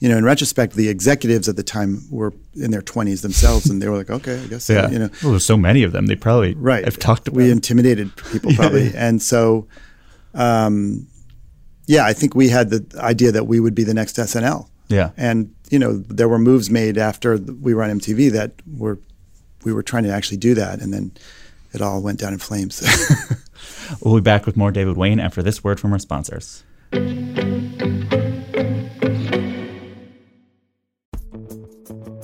[0.00, 3.80] you know, in retrospect, the executives at the time were in their 20s themselves, and
[3.80, 4.90] they were like, okay, I guess, Yeah.
[4.90, 6.06] you know, well, there's so many of them.
[6.06, 6.84] They probably right.
[6.84, 9.66] have talked about We intimidated people probably, and so,
[10.34, 11.06] um,
[11.86, 14.68] yeah, I think we had the idea that we would be the next SNL.
[14.88, 15.10] Yeah.
[15.16, 19.00] and you know, there were moves made after we were on MTV that were
[19.64, 21.10] we were trying to actually do that, and then
[21.76, 22.82] it all went down in flames.
[24.02, 26.64] We'll be back with more David Wain after this word from our sponsors.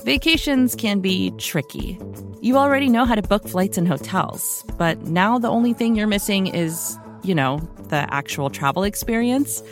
[0.03, 1.97] Vacations can be tricky.
[2.41, 6.07] You already know how to book flights and hotels, but now the only thing you're
[6.07, 9.63] missing is, you know, the actual travel experience.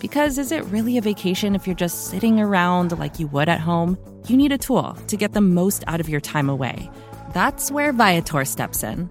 [0.00, 3.60] Because is it really a vacation if you're just sitting around like you would at
[3.60, 3.98] home?
[4.28, 6.88] You need a tool to get the most out of your time away.
[7.32, 9.10] That's where Viator steps in.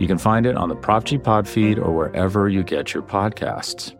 [0.00, 3.02] You can find it on the Prop G Pod feed or wherever you get your
[3.02, 3.94] podcasts.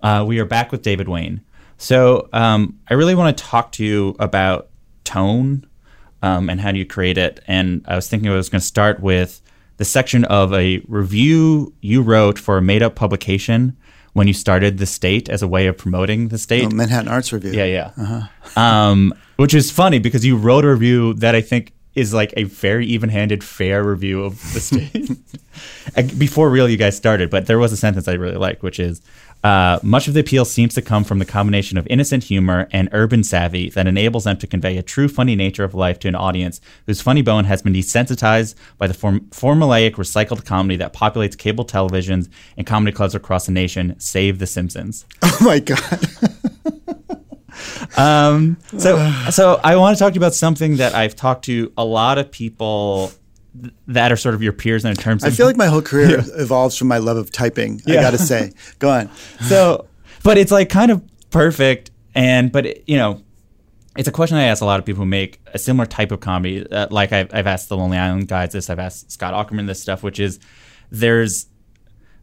[0.00, 1.40] Uh, we are back with David Wain.
[1.76, 4.68] So um, I really want to talk to you about
[5.02, 5.66] tone
[6.22, 7.40] um, and how do you create it.
[7.48, 9.42] And I was thinking I was going to start with
[9.78, 13.76] the section of a review you wrote for a made up publication
[14.12, 16.64] when you started the state as a way of promoting the state.
[16.64, 17.52] Oh, Manhattan Arts Review.
[17.52, 18.26] Yeah, yeah.
[18.56, 22.44] Um, which is funny because you wrote a review that I think is like a
[22.44, 25.10] very even-handed, fair review of the state.
[26.18, 29.00] Before real you guys started, but there was a sentence I really liked, which is.
[29.42, 32.88] Uh, much of the appeal seems to come from the combination of innocent humor and
[32.92, 36.14] urban savvy that enables them to convey a true funny nature of life to an
[36.14, 41.38] audience whose funny bone has been desensitized by the form- formulaic recycled comedy that populates
[41.38, 45.06] cable televisions and comedy clubs across the nation, save The Simpsons.
[45.42, 46.06] Oh my god.
[47.96, 51.72] Um, so, so I want to talk to you about something that I've talked to
[51.76, 53.12] a lot of people
[53.60, 55.32] th- that are sort of your peers in terms of.
[55.32, 57.80] I feel like my whole career evolves from my love of typing.
[57.86, 58.52] I got to say.
[58.78, 59.10] Go on.
[59.48, 59.86] so,
[60.22, 63.22] but it's like kind of perfect, and but it, you know,
[63.96, 66.20] it's a question I ask a lot of people who make a similar type of
[66.20, 66.66] comedy.
[66.70, 69.80] Uh, like I've, I've asked the Lonely Island guys this, I've asked Scott Aukerman this
[69.80, 70.38] stuff, which is
[70.90, 71.46] there's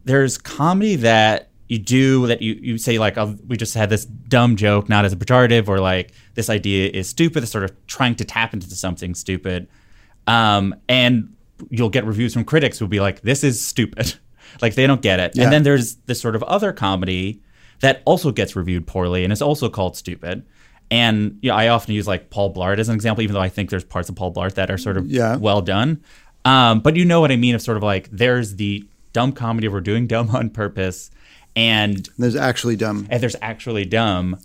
[0.04, 4.06] there's comedy that you do that you, you say like oh, we just had this
[4.06, 8.14] dumb joke not as a pejorative or like this idea is stupid sort of trying
[8.14, 9.68] to tap into something stupid
[10.28, 11.34] um, and
[11.70, 14.14] you'll get reviews from critics who'll be like this is stupid
[14.62, 15.44] like they don't get it Yeah.
[15.44, 17.42] and then there's this sort of other comedy
[17.80, 20.44] that also gets reviewed poorly and is also called stupid
[20.90, 23.50] and you know, I often use like Paul Blart as an example, even though I
[23.50, 25.36] think there's parts of Paul Blart that are sort of Yeah.
[25.36, 26.02] well done.
[26.46, 29.68] Um, but you know what I mean of sort of like there's the dumb comedy
[29.68, 31.10] we're doing dumb on purpose,
[31.54, 33.06] and There's actually dumb.
[33.10, 34.38] and there's actually dumb.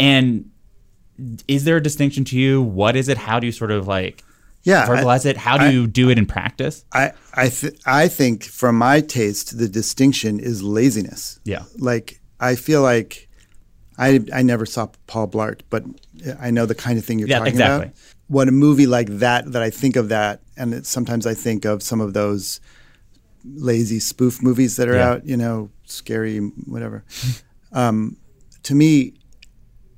[0.00, 0.50] And
[1.46, 2.60] is there a distinction to you?
[2.60, 3.16] What is it?
[3.16, 4.24] How do you sort of like
[4.64, 4.84] Yeah.
[4.84, 5.36] I- verbalize it?
[5.36, 6.84] How do I- you do it in practice?
[6.92, 11.38] I I th- I think from my taste the distinction is laziness.
[11.44, 11.64] Yeah.
[11.78, 13.28] Like I feel like
[13.98, 15.84] I I never saw Paul Blart, but
[16.40, 17.86] I know the kind of thing you're Yeah, talking exactly.
[17.86, 17.96] about.
[18.28, 21.64] What a movie like that that I think of that, and it, sometimes I think
[21.64, 22.58] of some of those
[23.44, 25.08] lazy spoof movies that are Yeah.
[25.10, 25.26] out.
[25.26, 27.04] You know, scary, whatever.
[27.72, 28.16] um,
[28.62, 29.12] to me,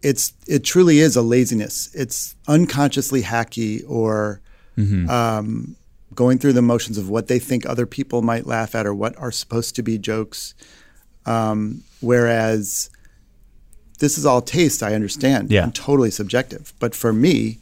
[0.03, 1.89] it's it truly is a laziness.
[1.95, 4.41] It's unconsciously hacky or
[4.79, 5.77] um,
[6.15, 9.17] going through the motions of what they think other people might laugh at or what
[9.19, 10.55] are supposed to be jokes.
[11.25, 12.91] Um, whereas
[13.99, 15.65] this is all taste, I understand, Yeah.
[15.65, 16.73] and totally subjective.
[16.79, 17.59] But for me,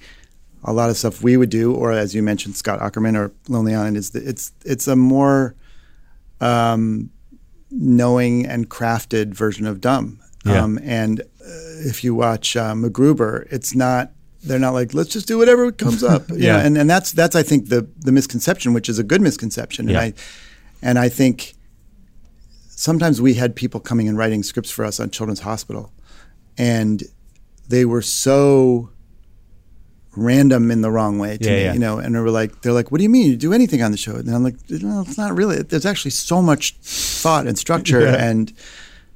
[0.64, 3.74] a lot of stuff we would do, or as you mentioned, Scott Aukerman or Lonely
[3.74, 5.54] Island, is that it's it's a more
[6.40, 7.10] um,
[7.70, 10.18] knowing and crafted version of dumb.
[10.44, 10.62] Yeah.
[10.62, 11.24] Um, and uh,
[11.86, 14.10] if you watch uh, MacGruber, it's not.
[14.46, 16.28] They're not like let's just do whatever comes up.
[16.34, 16.52] Yeah.
[16.54, 19.88] know, and and that's that's I think the the misconception, which is a good misconception.
[19.88, 20.02] Yeah.
[20.02, 20.14] And I
[20.82, 21.54] and I think
[22.68, 25.92] sometimes we had people coming and writing scripts for us on Children's Hospital,
[26.58, 27.02] and
[27.68, 28.90] they were so
[30.16, 31.72] random in the wrong way to Yeah, me, yeah.
[31.72, 31.98] you know.
[31.98, 33.96] And they were like, they're like, "What do you mean you do anything on the
[33.96, 35.62] show?" And I'm like, "No, it's not really.
[35.62, 38.52] There's actually so much thought and structure, and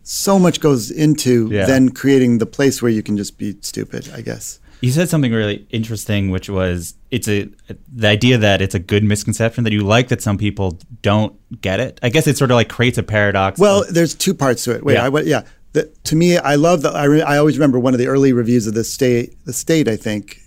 [0.02, 1.66] so much goes into Yeah.
[1.66, 4.10] then creating the place where you can just be stupid.
[4.14, 4.58] I guess.
[4.80, 7.48] You said something really interesting, which was it's a
[7.92, 11.80] the idea that it's a good misconception that you like that some people don't get
[11.80, 11.98] it.
[12.02, 13.58] I guess it sort of like creates a paradox.
[13.58, 14.84] Well, of- there's two parts to it.
[14.84, 15.08] Wait, Yeah.
[15.08, 15.42] I, yeah.
[15.72, 16.94] The, to me, I love that.
[16.96, 19.36] I, re, I always remember one of the early reviews of the state.
[19.44, 20.40] The state, I think,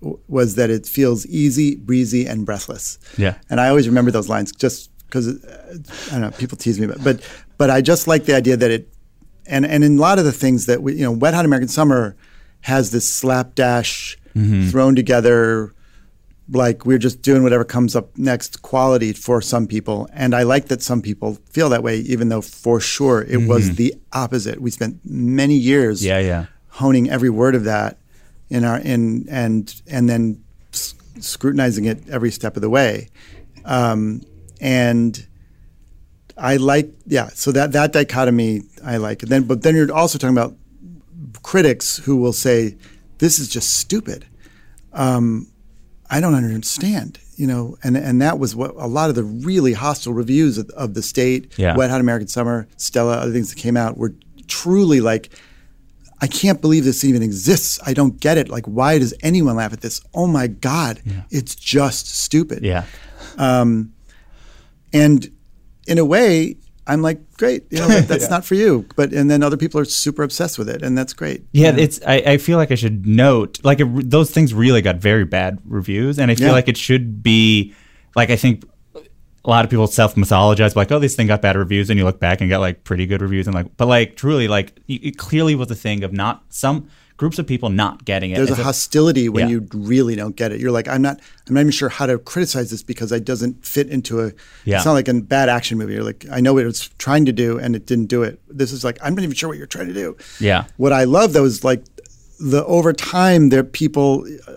[0.00, 2.98] w- was that it feels easy, breezy, and breathless.
[3.18, 3.34] Yeah.
[3.50, 5.76] And I always remember those lines just because uh,
[6.08, 6.30] I don't know.
[6.30, 7.20] People tease me, but but
[7.58, 8.88] but I just like the idea that it,
[9.46, 11.68] and and in a lot of the things that we, you know, Wet Hot American
[11.68, 12.16] Summer
[12.72, 14.18] has this slapdash,
[14.70, 15.72] thrown together
[16.48, 20.08] like we're just doing whatever comes up next quality for some people.
[20.12, 23.64] And i like that some people feel that way even though for sure it was
[23.76, 24.60] the opposite.
[24.60, 26.46] We spent many years Yeah, yeah.
[26.68, 27.98] honing every word of that
[28.50, 29.62] in our in and
[29.94, 30.22] and then
[30.72, 33.08] s- scrutinizing it every step of the way.
[33.64, 34.22] Um,
[34.60, 35.12] and
[36.38, 39.22] i like yeah so that that dichotomy i like.
[39.22, 40.54] And then but then you're also talking about
[41.42, 42.76] critics who will say
[43.18, 44.26] this is just stupid
[44.92, 45.48] um,
[46.08, 49.72] I don't understand, you know, and and that was what a lot of the really
[49.74, 51.76] hostile reviews of, of the state, Yeah.
[51.76, 54.14] Wet Hot American Summer, Stella, other things that came out were
[54.46, 55.30] truly like,
[56.22, 57.78] I can't believe this even exists.
[57.84, 58.48] I don't get it.
[58.48, 60.00] Like, why does anyone laugh at this?
[60.14, 62.62] Oh my God, it's just stupid.
[62.62, 62.84] yeah.
[63.36, 63.92] Um,
[64.92, 65.30] and
[65.86, 66.56] in a way,
[66.86, 68.86] I'm like, great, you know, that, that's not for you.
[68.96, 71.44] But and then other people are super obsessed with it, and that's great.
[71.52, 72.00] Yeah, it's.
[72.06, 75.58] I, I feel like I should note, like it, those things really got very bad
[75.64, 76.52] reviews, and I feel Yeah.
[76.52, 77.74] like it should be,
[78.14, 78.64] like I think
[79.44, 82.04] a lot of people self mythologize, like, oh, this thing got bad reviews, and you
[82.04, 85.18] look back and got like pretty good reviews, and like, but like truly, like it
[85.18, 88.36] clearly was a thing of not some groups of people not getting it.
[88.36, 89.52] There's a It's hostility when Yeah.
[89.54, 90.60] you really don't get it.
[90.60, 93.64] You're like, I'm not, I'm not even sure how to criticize this because it doesn't
[93.64, 94.32] fit into a.
[94.64, 94.76] Yeah.
[94.76, 95.94] It's not like a bad action movie.
[95.94, 98.38] You're like, I know what it was trying to do and it didn't do it.
[98.48, 100.16] This is like, I'm not even sure what you're trying to do.
[100.40, 100.64] Yeah.
[100.76, 101.82] What I love though is like
[102.38, 104.52] the over time there people, uh,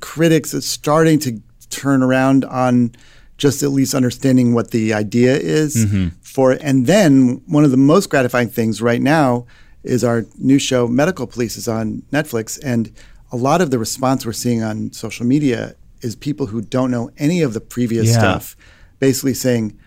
[0.00, 2.92] critics are starting to turn around on
[3.36, 6.08] just at least understanding what the idea is Mm-hmm.
[6.22, 6.60] for it.
[6.64, 9.46] And then one of the most gratifying things right now
[9.82, 12.58] is our new show, Medical Police, is on Netflix.
[12.62, 12.92] And
[13.32, 17.10] a lot of the response we're seeing on social media is people who don't know
[17.18, 18.18] any of the previous Yeah.
[18.18, 18.56] stuff
[18.98, 19.78] basically saying,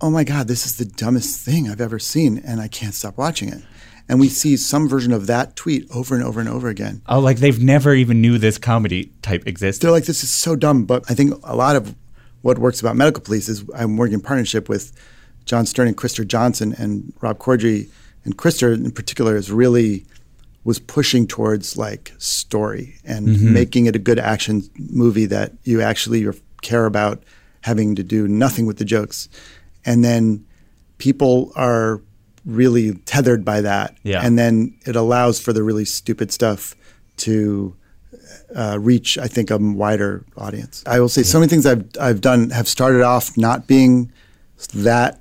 [0.00, 3.18] oh my God, this is the dumbest thing I've ever seen, and I can't stop
[3.18, 3.62] watching it.
[4.08, 7.02] And we see some version of that tweet over and over and over again.
[7.06, 9.84] Oh, like they've never even knew this comedy type existed.
[9.86, 10.84] They're like, this is so dumb.
[10.84, 11.94] But I think a lot of
[12.42, 14.92] what works about medical police is uh, I'm working in partnership with
[15.44, 17.88] John Stern and Krister Johnson and Rob Corddry.
[18.24, 20.04] And Krister in particular is really
[20.64, 26.26] was pushing towards like story and making it a good action movie that you actually
[26.60, 27.22] care about
[27.62, 29.28] having to do nothing with the jokes.
[29.86, 30.44] And then
[30.98, 32.02] people are
[32.44, 33.96] really tethered by that.
[34.02, 34.24] Yeah.
[34.24, 36.74] And then it allows for the really stupid stuff
[37.18, 37.74] to
[38.54, 40.82] uh, reach, I think, a wider audience.
[40.86, 44.12] I will say so many things I've I've done have started off not being
[44.74, 45.19] that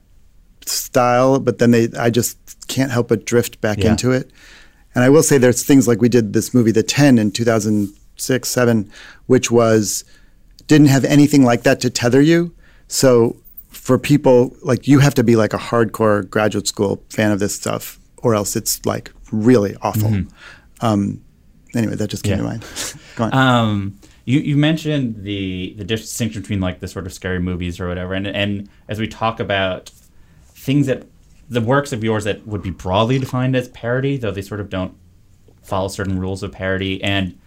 [0.70, 3.92] style, but then they I just can't help but drift back Yeah.
[3.92, 4.32] into it.
[4.96, 8.48] And I will say there's things like we did this movie, The Ten, in 2006,
[8.50, 8.92] seven,
[9.28, 10.04] which was
[10.68, 12.54] didn't have anything like that to tether you.
[12.88, 13.36] So
[13.70, 17.56] for people like you have to be like a hardcore graduate school fan of this
[17.56, 20.24] stuff, or else it's like really awful.
[20.82, 21.22] Um,
[21.76, 22.46] anyway, that just came Mm-hmm.
[22.46, 22.54] Yeah.
[22.54, 23.00] to mind.
[23.16, 23.34] Go on.
[23.34, 27.88] Um, you, you mentioned the the distinction between like the sort of scary movies or
[27.88, 29.92] whatever, and and as we talk about
[30.60, 31.08] things that
[31.50, 34.70] the works of yours that would be broadly defined as parody, though they sort of
[34.70, 34.94] don't
[35.64, 37.02] follow certain rules of parody.
[37.02, 37.40] And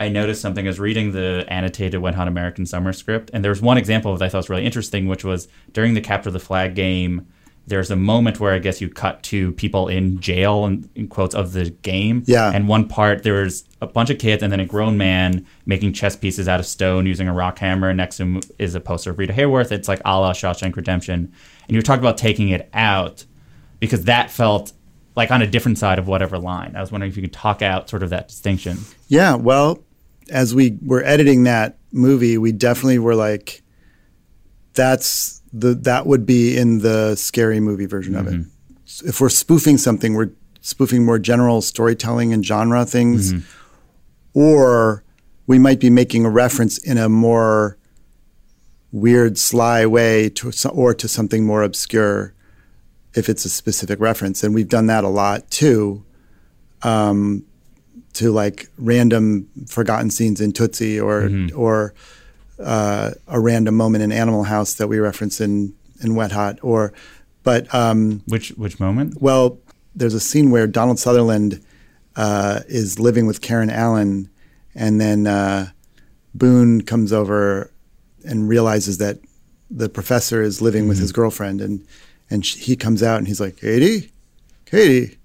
[0.00, 3.62] I noticed something as reading the annotated Wet Hot American Summer script, and there was
[3.62, 6.74] one example that I thought was really interesting, which was during the Capture the Flag
[6.74, 7.26] game.
[7.66, 11.34] There's a moment where I guess you cut to people in jail, and in quotes,
[11.34, 12.22] of the game.
[12.26, 12.50] Yeah.
[12.52, 16.14] And one part, there's a bunch of kids and then a grown man making chess
[16.14, 17.88] pieces out of stone using a rock hammer.
[17.88, 19.72] And next to him is a poster of Rita Hayworth.
[19.72, 21.32] It's like a la Shawshank Redemption.
[21.66, 23.24] And you talked about taking it out
[23.80, 24.72] because that felt
[25.16, 26.74] like on a different side of whatever line.
[26.76, 28.78] I was wondering if you could talk out sort of that distinction.
[29.08, 29.82] Yeah, well,
[30.30, 33.62] as we were editing that movie, we definitely were like,
[34.74, 38.34] that's the that would be in the scary movie version of it.
[38.34, 39.08] Mm-hmm.
[39.08, 44.38] If we're spoofing something, we're spoofing more general storytelling and genre things, mm-hmm.
[44.38, 45.04] or
[45.46, 47.78] we might be making a reference in a more
[48.90, 52.34] weird, sly way to or to something more obscure
[53.14, 54.42] if it's a specific reference.
[54.42, 56.04] And we've done that a lot too.
[56.82, 57.44] Um,
[58.14, 61.58] to like random forgotten scenes in Tootsie or mm-hmm.
[61.58, 61.94] or
[62.58, 66.92] uh, a random moment in Animal House that we reference in in Wet Hot or
[67.42, 69.20] but um, Which which moment?
[69.20, 69.58] well,
[69.94, 71.62] there's a scene where Donald Sutherland
[72.16, 74.28] uh, is living with Karen Allen,
[74.74, 75.70] and then uh,
[76.34, 77.70] Boone comes over
[78.24, 79.18] and realizes that
[79.70, 81.84] the professor is living with his girlfriend, and
[82.30, 84.10] and sh- he comes out and he's like, "Katie,
[84.64, 85.18] Katie,"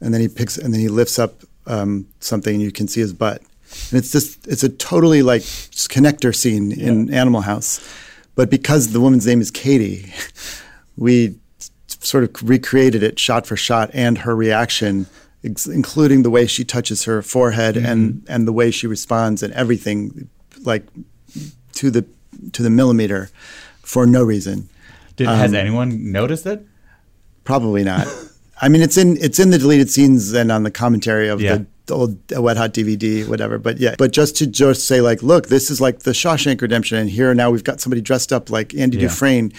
[0.00, 3.00] and then he picks and then he lifts up um, something, and you can see
[3.00, 3.42] his butt,
[3.90, 7.80] and it's just it's a totally like connector scene in Animal House,
[8.34, 10.12] but because the woman's name is Katie,
[10.96, 11.36] we
[11.86, 15.06] sort of recreated it shot for shot and her reaction
[15.44, 18.32] including the way she touches her forehead and mm-hmm.
[18.32, 20.28] and the way she responds and everything
[20.62, 20.86] like
[21.72, 22.04] to the
[22.52, 23.30] to the millimeter
[23.82, 24.68] for no reason.
[25.16, 26.64] Did, has um, anyone noticed it?
[27.44, 28.06] probably not.
[28.60, 31.56] I mean it's in it's in the deleted scenes and on the commentary of Yeah.
[31.56, 35.48] the old wet hot dvd whatever but yeah but just to just say like look
[35.48, 38.74] this is like the shawshank redemption and here now we've got somebody dressed up like
[38.74, 39.08] andy Yeah.
[39.08, 39.52] dufresne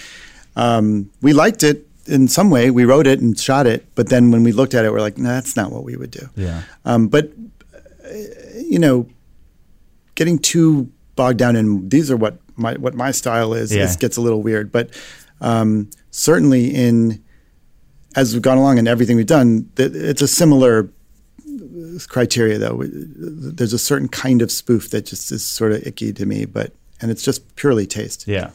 [0.55, 4.32] um, we liked it in some way we wrote it and shot it but then
[4.32, 6.61] when we looked at it we're like nah, that's not what we would do Yeah.
[6.86, 7.32] um, but
[8.05, 8.09] uh,
[8.57, 9.07] you know,
[10.15, 13.74] getting too bogged down in these are what my what my style is.
[13.74, 13.89] Yeah.
[13.91, 14.89] It gets a little weird, but
[15.41, 17.24] um, certainly in
[18.15, 20.89] as we've gone along and everything we've done, it's a similar
[22.07, 22.84] criteria though.
[22.86, 26.73] There's a certain kind of spoof that just is sort of icky to me, but
[27.01, 28.27] and it's just purely taste.
[28.27, 28.51] Yeah.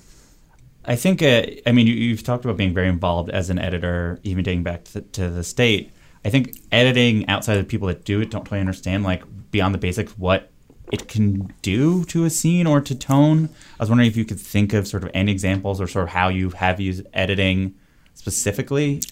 [0.85, 4.21] I think, uh, I mean, you, you've talked about being very involved as an editor,
[4.23, 5.93] even dating back to, to the state.
[6.25, 9.75] I think editing outside of the people that do it don't totally understand, like, beyond
[9.75, 10.51] the basics, what
[10.91, 13.51] it can do to a scene or to tone.
[13.79, 16.09] I was wondering if you could think of sort of any examples or sort of
[16.11, 17.75] how you have used editing
[18.15, 19.03] specifically.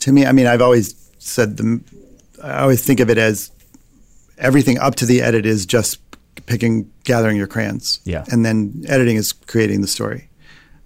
[0.00, 1.80] to me, I mean, I've always said the,
[2.42, 3.50] I always think of it as
[4.38, 6.00] everything up to the edit is just
[6.46, 8.00] picking, gathering your crayons.
[8.04, 8.24] Yeah.
[8.30, 10.28] And then editing is creating the story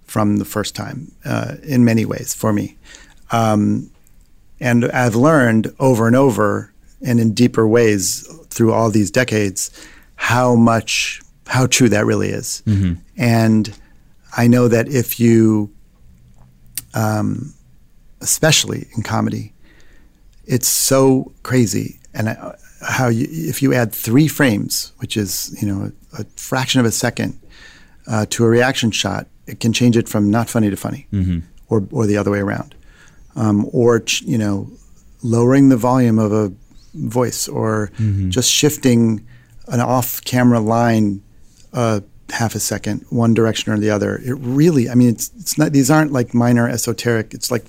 [0.03, 2.77] from the first time uh, in many ways for me.
[3.31, 3.89] Um,
[4.59, 9.71] and I've learned over and over and in deeper ways through all these decades
[10.15, 12.61] how much, how true that really is.
[13.17, 13.73] And
[14.37, 15.71] I know that if you,
[18.21, 19.53] especially in comedy,
[20.45, 21.99] it's so crazy.
[22.13, 26.25] And I, how you, if you add three frames, which is you know a, a
[26.37, 27.39] fraction of a second,
[28.07, 31.07] uh, to a reaction shot, it can change it from not funny to funny,
[31.69, 32.75] or or the other way around,
[33.35, 34.69] um, or ch- you know,
[35.23, 36.51] lowering the volume of a
[36.93, 37.91] voice, or
[38.29, 39.25] just shifting
[39.67, 41.21] an off-camera line
[41.73, 44.17] uh, half a second, one direction or the other.
[44.23, 45.71] It really, I mean, it's it's not.
[45.73, 47.33] These aren't like minor esoteric.
[47.33, 47.65] It's like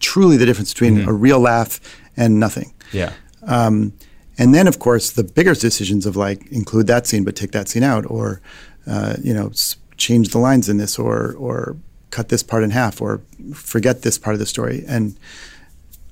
[0.00, 1.80] truly the difference between a real laugh
[2.16, 2.72] and nothing.
[2.92, 3.12] Yeah.
[3.46, 3.92] Um,
[4.38, 7.68] and then, of course, the bigger decisions of like include that scene but take that
[7.68, 8.40] scene out, or
[8.86, 11.76] uh, you know, s- change the lines in this, or or
[12.10, 13.20] cut this part in half, or
[13.54, 14.84] forget this part of the story.
[14.88, 15.16] And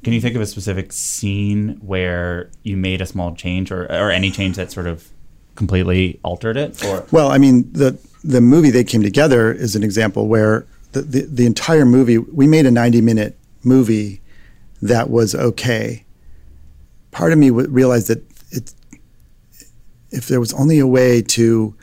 [0.02, 4.10] Can you think of a specific scene where you made a small change or, or
[4.10, 5.08] any change that sort of
[5.54, 6.84] completely altered it?
[6.84, 11.02] Or well, I mean, the the movie they came together is an example where the
[11.02, 13.36] the, the entire movie we made a ninety minute
[13.66, 14.20] movie
[14.80, 16.04] that was okay.
[17.10, 18.72] Part of me w- realized that it
[20.10, 21.74] if there was only a way to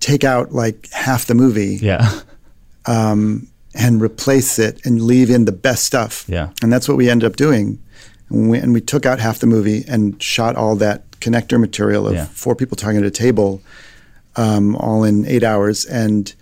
[0.00, 2.20] take out like half the movie yeah.
[2.86, 6.24] and replace it and leave in the best stuff.
[6.28, 6.50] Yeah.
[6.62, 7.82] And that's what we ended up doing.
[8.28, 12.06] And we, and we took out half the movie and shot all that connector material
[12.06, 12.26] of Yeah.
[12.26, 13.62] four people talking at a table,
[14.36, 16.34] um, all in eight hours, and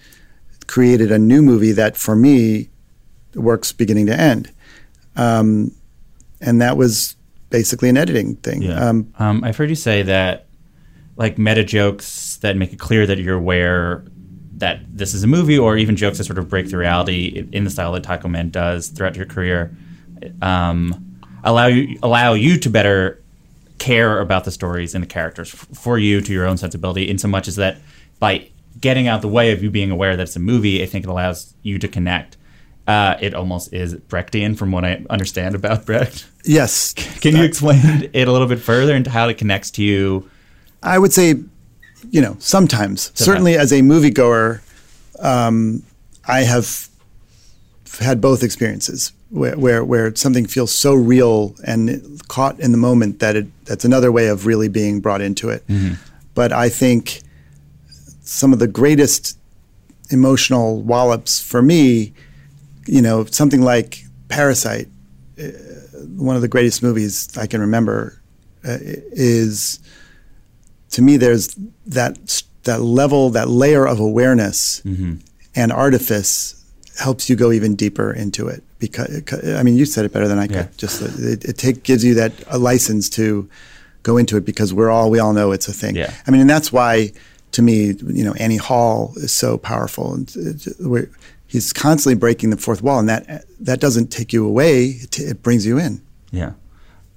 [0.67, 2.69] created a new movie that, for me,
[3.35, 4.51] works beginning to end.
[5.17, 5.73] Um,
[6.41, 7.17] and that was
[7.51, 8.63] basically an editing thing.
[8.63, 8.89] Yeah.
[8.89, 10.47] Um, Um, I've heard you say that,
[11.17, 14.05] like meta jokes that make it clear that you're aware
[14.57, 17.65] that this is a movie, or even jokes that sort of break the reality in
[17.65, 19.77] the style that Taco Man does throughout your career,
[20.41, 23.21] um, allow you allow you to better
[23.79, 27.09] care about the stories and the characters f- for you to your own sensibility.
[27.09, 27.79] In so much as that
[28.21, 28.49] by
[28.81, 31.09] getting out the way of you being aware that it's a movie, I think it
[31.09, 32.37] allows you to connect.
[32.87, 36.27] Uh, it almost is Brechtian, from what I understand about Brecht.
[36.45, 36.95] yes.
[37.21, 40.29] Can you explain it a little bit further into how it connects to you?
[40.83, 41.37] I would say,
[42.11, 43.13] you know, sometimes.
[43.15, 44.61] Certainly, as a moviegoer,
[45.21, 45.85] um,
[46.27, 46.89] I have
[48.01, 53.21] had both experiences where, where where something feels so real and caught in the moment
[53.21, 55.65] that it that's another way of really being brought into it.
[56.35, 57.21] But I think
[58.23, 59.39] some of the greatest
[60.11, 62.13] emotional wallops for me,
[62.87, 64.89] you know, something like Parasite,
[65.39, 65.45] uh,
[66.17, 68.21] one of the greatest movies I can remember,
[68.65, 69.79] uh, is
[70.91, 71.57] to me there's
[71.87, 74.81] that that level, that layer of awareness
[75.55, 76.55] and artifice
[76.99, 78.63] helps you go even deeper into it.
[78.79, 79.25] Because
[79.59, 80.57] I mean, you said it better than I could.
[80.57, 80.69] Yeah.
[80.77, 83.49] Just it, it take, gives you that a license to
[84.03, 85.95] go into it because we're all we all know it's a thing.
[85.97, 86.13] Yeah.
[86.27, 87.13] I mean, and that's why
[87.53, 90.15] to me, you know, Annie Hall is so powerful.
[90.15, 90.35] And
[90.81, 91.09] we're-
[91.53, 95.43] he's constantly breaking the fourth wall, and that that doesn't take you away; it, it
[95.43, 96.03] brings you in.
[96.31, 96.53] Yeah.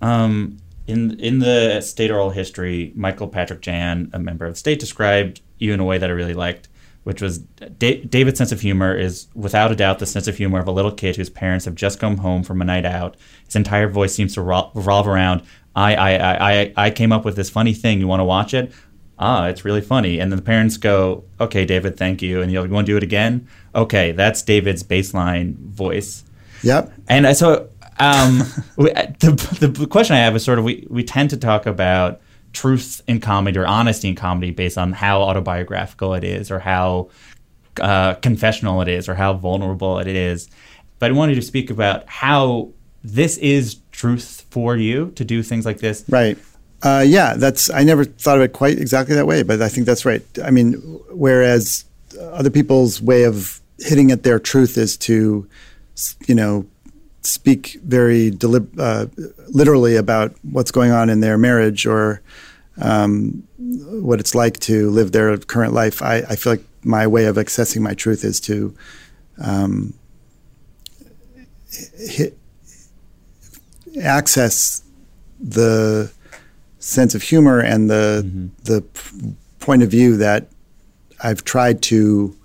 [0.01, 0.57] Um,
[0.88, 5.41] in in the state oral history, Michael Patrick Jann, a member of the state, described
[5.57, 6.67] you in a way that I really liked,
[7.03, 10.59] which was da- David's sense of humor is without a doubt the sense of humor
[10.59, 13.15] of a little kid whose parents have just come home from a night out.
[13.45, 15.43] His entire voice seems to ro- revolve around,
[15.75, 17.99] I, I, I, I came up with this funny thing.
[17.99, 18.71] You want to watch it?
[19.18, 20.20] Ah, it's really funny.
[20.20, 22.41] And then the parents go, okay, David, thank you.
[22.41, 23.47] And you'll, you want to do it again?
[23.74, 26.24] Okay, that's David's baseline voice.
[26.63, 26.91] Yep.
[27.07, 28.39] And so um,
[28.76, 32.22] we, the, the question I have is sort of we, we tend to talk about
[32.53, 37.09] truth in comedy or honesty in comedy based on how autobiographical it is or how
[37.80, 40.49] uh, confessional it is or how vulnerable it is.
[40.99, 42.72] But I wanted to speak about how
[43.03, 46.03] this is truth for you to do things like this.
[46.07, 46.38] Right.
[46.86, 47.71] Uh, yeah, that's.
[47.71, 50.21] I never thought of it quite exactly that way, but I think that's right.
[50.43, 50.73] I mean,
[51.09, 51.83] whereas
[52.21, 55.47] other people's way of hitting at their truth is to,
[56.27, 56.67] you know,
[57.21, 59.07] speak very delib- uh,
[59.47, 62.21] literally about what's going on in their marriage or
[62.79, 66.03] um, what it's like to live their current life.
[66.03, 68.75] I, I feel like my way of accessing my truth is to
[69.43, 69.95] um,
[71.97, 72.38] hit,
[73.99, 74.83] access
[75.39, 76.11] the
[76.86, 80.47] sense of humor and the the p- point of view that
[81.23, 82.36] I've tried to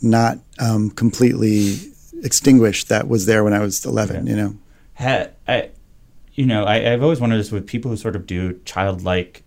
[0.00, 1.76] not um, completely
[2.22, 4.26] extinguish that was there when I was 11.
[4.26, 4.56] You know,
[4.94, 5.70] ha, I,
[6.32, 9.42] you know, I, I've always wondered this with people who sort of do childlike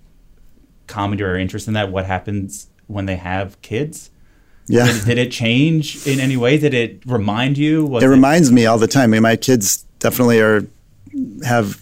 [0.85, 1.91] comedy or are interested in that.
[1.91, 4.11] What happens when they have kids?
[4.67, 4.85] yeah.
[4.85, 6.59] Did, did it change in any way?
[6.59, 7.85] Did it remind you?
[7.85, 9.05] Was it reminds me all the time.
[9.05, 10.67] I mean, my kids definitely are
[11.43, 11.81] have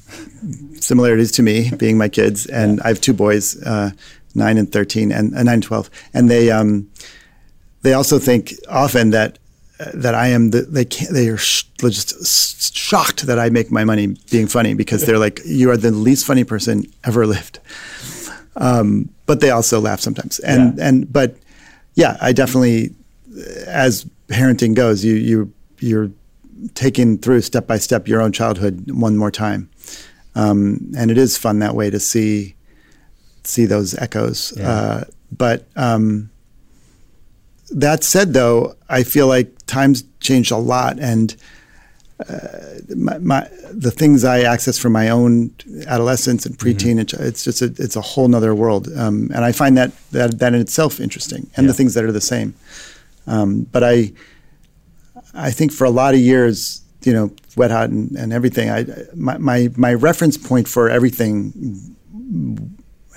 [0.80, 3.92] similarities to me, being my kids, and I have two boys, uh,
[4.36, 6.90] nine and thirteen, and uh, nine and twelve, and they um,
[7.82, 9.40] they also think often that
[9.80, 13.72] uh, that I am the they can't they are sh- just shocked that I make
[13.72, 17.60] my money being funny because they're like you are the least funny person ever lived.
[18.56, 20.88] Um, but they also laugh sometimes, and Yeah.
[20.88, 21.38] and but
[21.96, 22.94] yeah, I definitely
[23.68, 26.12] as parenting goes, you you you're
[26.74, 29.70] taking through step by step your own childhood one more time,
[30.36, 32.56] um, and it is fun that way to see
[33.44, 34.54] see those echoes.
[34.58, 34.70] Yeah.
[34.70, 35.04] Uh,
[35.38, 36.30] but um,
[37.72, 41.36] that said, though, I feel like times changed a lot, and
[42.28, 42.48] uh,
[42.96, 45.52] my, my the things I access from my own
[45.88, 49.52] adolescence and preteen, it's- it's just a, it's a whole nother world, um, and I
[49.52, 51.72] find that that that in itself interesting, and Yeah.
[51.72, 52.56] the things that are the same.
[53.28, 54.12] Um, but I,
[55.34, 58.86] I think for a lot of years, you know, Wet Hot and, and everything, I
[59.16, 61.96] my, my my reference point for everything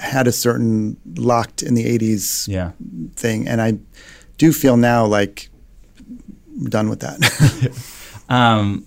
[0.00, 2.72] had a certain locked in the '80s Yeah.
[3.16, 3.78] thing, and I
[4.38, 5.48] do feel now like
[6.58, 7.18] I'm done with that.
[8.28, 8.86] um,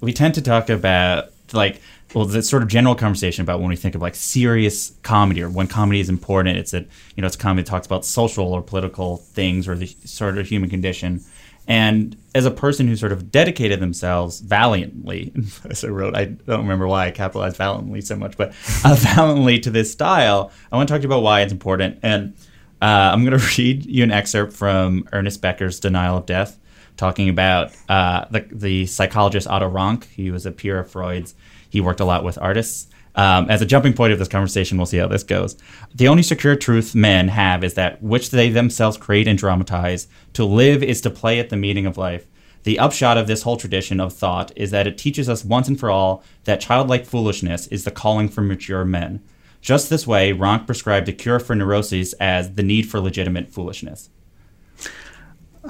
[0.00, 1.80] we tend to talk about like
[2.14, 5.48] well the sort of general conversation about when we think of like serious comedy or
[5.50, 6.86] when comedy is important it's that
[7.16, 10.46] you know it's comedy that talks about social or political things or the sort of
[10.46, 11.20] human condition
[11.66, 15.32] and as a person who sort of dedicated themselves valiantly
[15.70, 18.50] as i wrote i don't remember why i capitalized valiantly so much but
[18.84, 21.98] uh, valiantly to this style i want to talk to you about why it's important
[22.02, 22.34] and
[22.82, 26.58] uh, i'm going to read you an excerpt from ernest becker's denial of death
[26.96, 30.08] talking about uh, the, the psychologist Otto Rank.
[30.10, 31.34] He was a peer of Freud's.
[31.68, 32.88] He worked a lot with artists.
[33.16, 35.56] Um, as a jumping point of this conversation, we'll see how this goes.
[35.94, 40.08] The only secure truth men have is that which they themselves create and dramatize.
[40.34, 42.26] To live is to play at the meaning of life.
[42.64, 45.78] The upshot of this whole tradition of thought is that it teaches us once and
[45.78, 49.22] for all that childlike foolishness is the calling for mature men.
[49.60, 54.10] Just this way, Rank prescribed a cure for neuroses as the need for legitimate foolishness.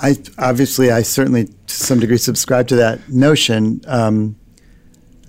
[0.00, 3.80] I obviously, I certainly to some degree subscribe to that notion.
[3.86, 4.36] Um,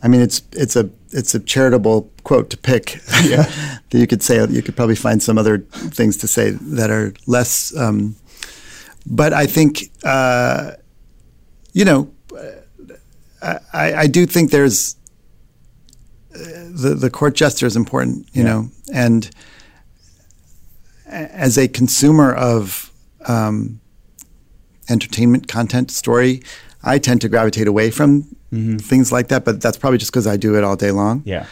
[0.06, 4.45] I mean, it's it's a it's a charitable quote to pick that you could say.
[4.47, 5.58] You could probably find some other
[5.97, 7.76] things to say that are less.
[7.76, 8.16] Um,
[9.08, 10.74] but I think uh,
[11.74, 12.12] you know,
[13.41, 13.60] I,
[14.03, 14.95] I do think there's
[16.36, 16.38] uh,
[16.70, 18.49] the the court jester is important, you Yeah.
[18.49, 19.30] know, and
[21.08, 22.91] as a consumer of
[23.26, 23.80] um,
[24.88, 26.43] entertainment content story,
[26.84, 28.35] I tend to gravitate away from
[28.80, 29.45] things like that.
[29.45, 31.22] But that's probably just because I do it all day long.
[31.26, 31.45] Yeah.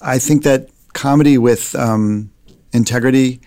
[0.00, 2.30] I think that comedy with um,
[2.72, 3.40] integrity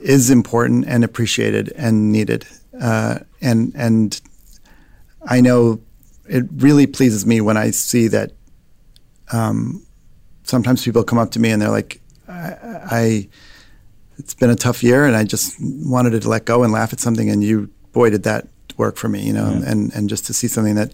[0.00, 2.46] is important and appreciated and needed.
[2.80, 4.20] Uh, and and
[5.26, 5.80] I know
[6.28, 8.32] it really pleases me when I see that.
[9.32, 9.84] Um,
[10.44, 12.54] sometimes people come up to me and they're like, I,
[12.90, 13.28] I,
[14.16, 17.00] it's been a tough year, and I just wanted to let go and laugh at
[17.00, 20.32] something, and you, boy, did that work for me, you know, and and just to
[20.32, 20.92] see something that,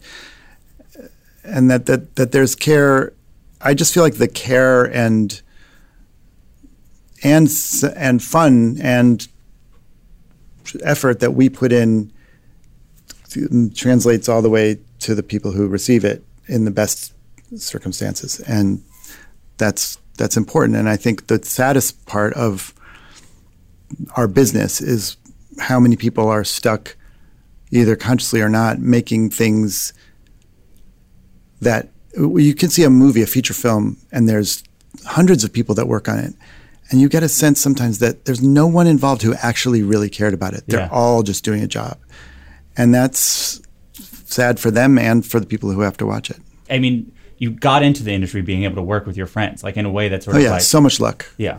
[1.54, 3.12] and that that that there's care.
[3.60, 5.40] I just feel like the care and
[7.22, 7.48] and
[7.96, 9.26] and fun and
[10.82, 12.12] effort that we put in
[13.74, 17.14] translates all the way to the people who receive it in the best
[17.56, 18.82] circumstances, and
[19.56, 20.76] that's that's important.
[20.76, 22.74] And I think the saddest part of
[24.16, 25.16] our business is
[25.60, 26.96] how many people are stuck,
[27.70, 29.92] either consciously or not, making things
[31.64, 34.62] that you can see a movie, a feature film, and there's
[35.04, 36.32] hundreds of people that work on it.
[36.90, 40.34] And you get a sense sometimes that there's no one involved who actually really cared
[40.34, 40.64] about it.
[40.68, 40.88] They're Yeah.
[40.92, 41.96] all just doing a job.
[42.76, 43.60] And that's
[44.26, 46.36] sad for them and for the people who have to watch it.
[46.70, 49.76] I mean, you got into the industry being able to work with your friends, like
[49.76, 51.26] in a way that's sort Oh, of yeah, like, so much luck.
[51.36, 51.58] yeah,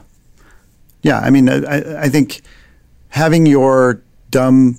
[1.03, 2.41] Yeah, I mean, I, I think
[3.10, 4.01] having your
[4.32, 4.78] dumb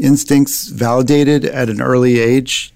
[0.00, 2.72] instincts validated at an early age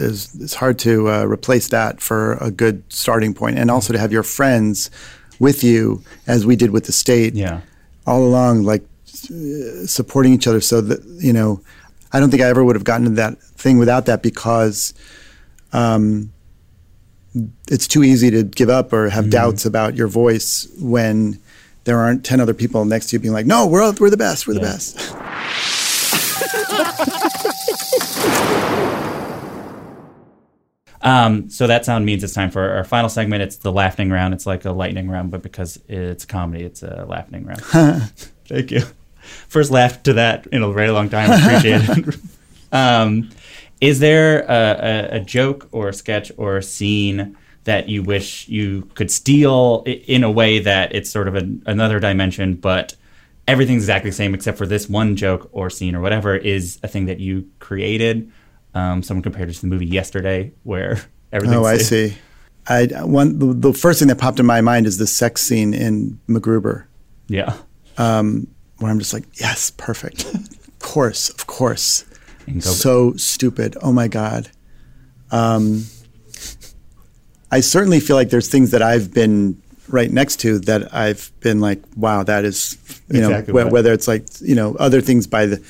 [0.00, 3.98] is it's hard to uh, replace that for a good starting point, and also to
[3.98, 4.90] have your friends
[5.38, 7.60] with you, as we did with the state, yeah,
[8.06, 8.82] all along, like
[9.30, 10.60] uh, supporting each other.
[10.60, 11.60] So that you know,
[12.12, 14.94] I don't think I ever would have gotten to that thing without that because.
[15.72, 16.32] Um,
[17.68, 21.40] it's too easy to give up or have doubts about your voice when
[21.82, 24.16] there aren't 10 other people next to you being like, no, we're, all, we're the
[24.16, 25.14] best, we're the best.
[31.04, 33.42] Um, so that sound means it's time for our final segment.
[33.42, 34.32] It's the laughing round.
[34.32, 37.60] It's like a lightning round, but because it's comedy, it's a laughing round.
[38.46, 38.82] Thank you.
[39.48, 41.30] First laugh to that in a very long time.
[41.30, 42.16] Appreciate it.
[42.72, 43.30] um,
[43.80, 48.48] is there a, a, a joke or a sketch or a scene that you wish
[48.48, 52.96] you could steal in a way that it's sort of a, another dimension, but
[53.46, 56.88] everything's exactly the same except for this one joke or scene or whatever is a
[56.88, 58.30] thing that you created?
[58.74, 60.98] Um, someone compared it to the movie Yesterday, where
[61.32, 61.56] everything.
[61.58, 62.16] Oh, I see.
[62.66, 65.74] I, one, the, the first thing that popped in my mind is the sex scene
[65.74, 66.86] in MacGruber,
[67.28, 67.56] Yeah.
[67.98, 68.46] um,
[68.78, 70.24] where I'm just like, yes, perfect.
[70.34, 72.04] of course, of course.
[72.60, 73.76] So stupid.
[73.82, 74.50] Oh my God.
[75.30, 75.84] Um,
[77.50, 81.60] I certainly feel like there's things that I've been right next to that I've been
[81.60, 82.76] like, wow, that is,
[83.10, 85.64] you Exactly know, wh- whether it's like, you know, other things by the,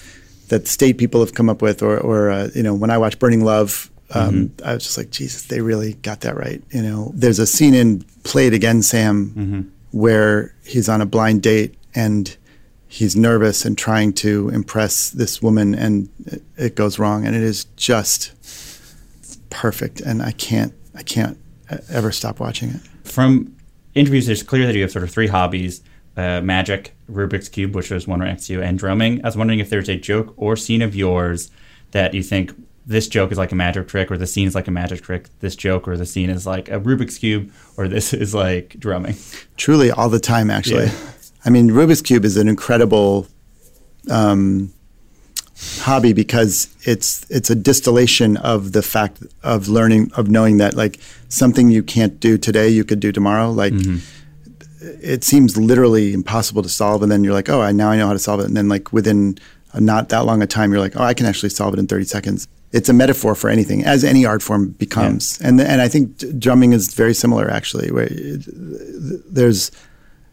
[0.48, 3.18] that state people have come up with, or, or uh, you know, when I watch
[3.18, 6.62] Burning Love, um, I was just like, Jesus, they really got that right.
[6.70, 11.42] You know, there's a scene in Play It Again, Sam, where he's on a blind
[11.42, 12.36] date and
[12.86, 17.42] he's nervous and trying to impress this woman, and it, it goes wrong, and it
[17.42, 18.32] is just
[19.50, 21.38] perfect, and I can't, I can't
[21.70, 22.80] uh, ever stop watching it.
[23.04, 23.56] from
[23.94, 25.82] interviews, it's clear that you have sort of three hobbies:
[26.16, 29.22] uh, magic, Rubik's cube, which was one right next to and drumming.
[29.24, 31.50] I was wondering if there's a joke or scene of yours
[31.90, 32.52] that you think
[32.86, 35.28] this joke is like a magic trick, or the scene is like a magic trick.
[35.40, 39.16] This joke or the scene is like a Rubik's cube, or this is like drumming.
[39.56, 40.86] Truly, all the time, actually.
[40.86, 40.98] Yeah.
[41.44, 43.26] I mean, Rubik's cube is an incredible
[44.10, 44.72] um,
[45.80, 50.98] hobby because it's it's a distillation of the fact of learning of knowing that like
[51.28, 53.50] something you can't do today you could do tomorrow.
[53.50, 53.72] Like
[55.02, 58.06] it seems literally impossible to solve, and then you're like, oh, I now I know
[58.06, 59.38] how to solve it, and then like within
[59.72, 61.86] a not that long a time, you're like, oh, I can actually solve it in
[61.86, 62.46] 30 seconds.
[62.72, 66.72] It's a metaphor for anything, as any art form becomes, and and I think drumming
[66.72, 67.90] is very similar actually.
[67.92, 69.70] Where there's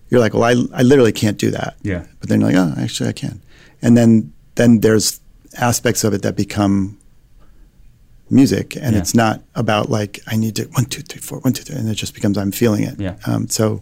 [0.10, 1.76] you're like, well, I, I literally can't do that.
[1.84, 2.06] Yeah.
[2.20, 3.41] But then you're like, oh, actually, I can.
[3.82, 5.20] And then then there's
[5.58, 6.97] aspects of it that become
[8.30, 8.99] music, and Yeah.
[8.99, 11.88] it's not about like I need to one two three four one two three, and
[11.89, 12.99] it just becomes I'm feeling it.
[12.99, 13.16] Yeah.
[13.26, 13.82] Um, so,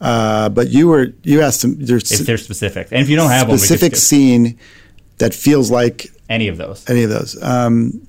[0.00, 3.30] uh, but you were you asked them there's If they're specific, and if you don't
[3.30, 4.58] have one, specific could scene
[5.18, 6.88] that feels like any of those.
[6.88, 7.40] any of those.
[7.42, 8.06] Um,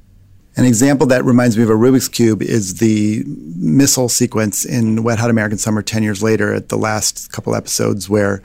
[0.56, 5.18] an example that reminds me of a Rubik's Cube is the missile sequence in Wet
[5.18, 8.42] Hot American Summer 10 years later at the last couple episodes where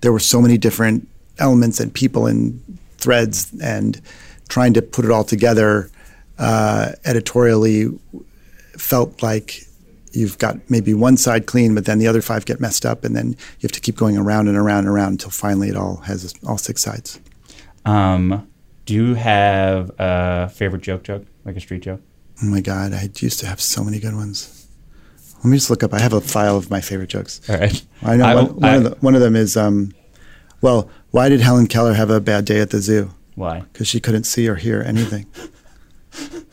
[0.00, 1.06] there were so many different
[1.38, 4.00] elements and people and threads and
[4.48, 5.90] trying to put it all together
[6.38, 7.88] uh, editorially
[8.78, 9.67] felt like
[10.18, 13.14] you've got maybe one side clean, but then the other five get messed up, and
[13.16, 15.96] then you have to keep going around and around and around until finally it all
[16.06, 17.20] has all six sides.
[17.84, 18.46] Um,
[18.84, 22.00] do you have a favorite joke joke, like a street joke?
[22.42, 24.66] Oh my God, I used to have so many good ones.
[25.38, 25.94] Let me just look up.
[25.94, 27.40] I have a file of my favorite jokes.
[27.48, 27.82] All right.
[28.02, 29.92] I know I- one, one, I- of, the, one of them is, um,
[30.60, 33.10] well, why did Helen Keller have a bad day at the zoo?
[33.36, 33.60] Why?
[33.72, 35.26] Because she couldn't see or hear anything.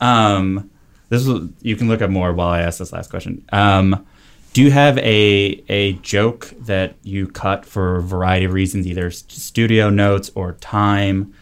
[0.00, 0.69] Um,
[1.10, 3.44] this is you can look up more while I ask this last question.
[3.52, 4.06] Um,
[4.54, 9.10] do you have a a joke that you cut for a variety of reasons, either
[9.10, 11.34] studio notes or time,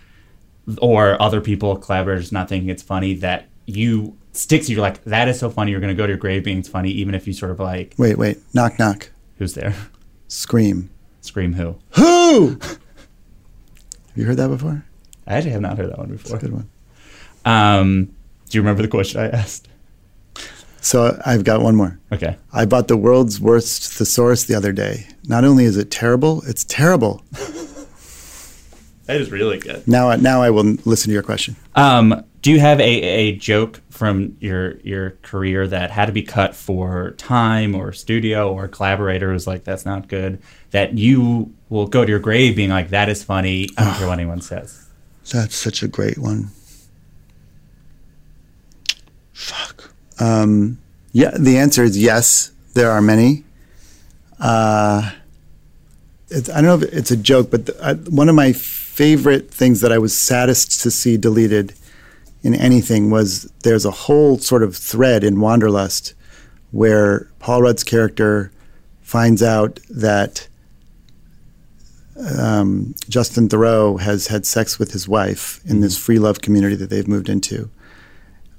[0.82, 4.76] or other people, collaborators, not thinking it's funny that you sticks to you?
[4.76, 5.70] You're like, that is so funny.
[5.70, 7.60] You're going to go to your grave being it's funny, even if you sort of
[7.60, 8.38] like, Wait, wait.
[8.54, 9.10] Knock, knock.
[9.38, 9.74] who's there?
[10.28, 10.90] Scream.
[11.22, 11.76] Scream who?
[11.96, 12.58] Who?
[12.60, 12.78] have
[14.16, 14.84] you heard that before?
[15.26, 16.38] I actually have not heard that one It's a before.
[16.38, 16.70] good one.
[17.44, 18.14] Um,
[18.48, 19.68] do you remember the question I asked?
[20.80, 21.98] So I've got one more.
[22.12, 22.36] Okay.
[22.52, 25.06] I bought the world's worst thesaurus the other day.
[25.26, 27.22] Not only is it terrible, it's terrible.
[29.08, 29.88] That is really good.
[29.88, 31.56] Now, now I will listen to your question.
[31.74, 36.22] Um, do you have a, a joke from your your career that had to be
[36.22, 40.40] cut for time or studio or collaborator was like that's not good
[40.70, 44.06] that you will go to your grave being like that is funny I don't care
[44.06, 44.88] what anyone says.
[45.32, 46.50] That's such a great one.
[50.18, 50.78] Um,
[51.12, 52.52] yeah, the answer is yes.
[52.74, 53.44] There are many.
[54.38, 55.12] Uh,
[56.28, 59.50] it's, I don't know if it's a joke, but the, uh, one of my favorite
[59.50, 61.74] things that I was saddest to see deleted
[62.42, 66.14] in anything was there's a whole sort of thread in Wanderlust
[66.70, 68.52] where Paul Rudd's character
[69.00, 70.46] finds out that
[72.38, 76.90] um, Justin Theroux has had sex with his wife in this free love community that
[76.90, 77.70] they've moved into.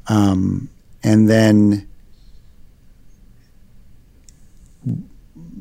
[0.07, 0.69] Um,
[1.03, 1.87] and then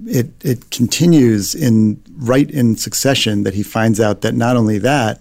[0.06, 5.20] it it continues in right in succession that he finds out that not only that,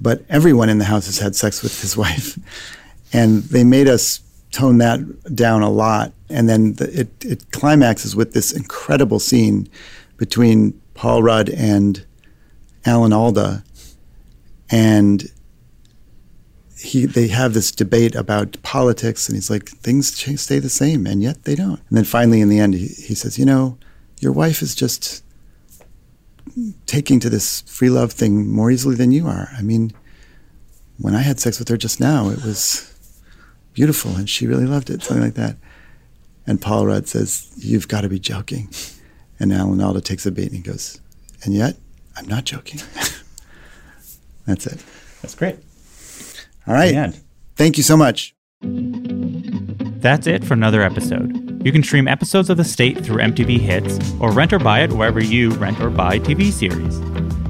[0.00, 2.38] but everyone in the house has had sex with his wife,
[3.12, 4.20] and they made us
[4.50, 6.12] tone that down a lot.
[6.30, 9.68] And then the, it it climaxes with this incredible scene
[10.16, 12.04] between Paul Rudd and
[12.84, 13.62] Alan Alda,
[14.70, 15.30] and
[16.80, 21.06] he they have this debate about politics, and he's like, things ch- stay the same,
[21.06, 21.80] and yet they don't.
[21.88, 23.78] And then finally, in the end, he, he says, you know,
[24.20, 25.24] your wife is just
[26.86, 29.48] taking to this free love thing more easily than you are.
[29.56, 29.92] I mean,
[30.98, 32.92] when I had sex with her just now, it was
[33.74, 35.56] beautiful, and she really loved it, something like that.
[36.46, 38.70] And Paul Rudd says, "You've got to be joking."
[39.40, 41.00] And Alan Alda takes a beat and he goes,
[41.44, 41.76] "And yet,
[42.16, 42.80] I'm not joking."
[44.46, 44.82] That's it.
[45.20, 45.58] That's great.
[46.68, 47.14] All right.
[47.56, 48.34] Thank you so much.
[48.62, 51.64] That's it for another episode.
[51.64, 54.92] You can stream episodes of The State through MTV Hits or rent or buy it
[54.92, 56.98] wherever you rent or buy TV series.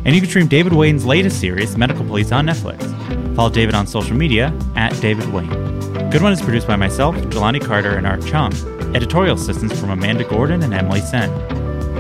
[0.05, 2.83] And you can stream David Wain's latest series, Medical Police, on Netflix.
[3.37, 5.49] Follow David on social media at David Wain.
[6.11, 8.53] Good One is produced by myself, Jelani Carter, and Art Chung.
[8.97, 11.29] Editorial assistance from Amanda Gordon and Emily Sen.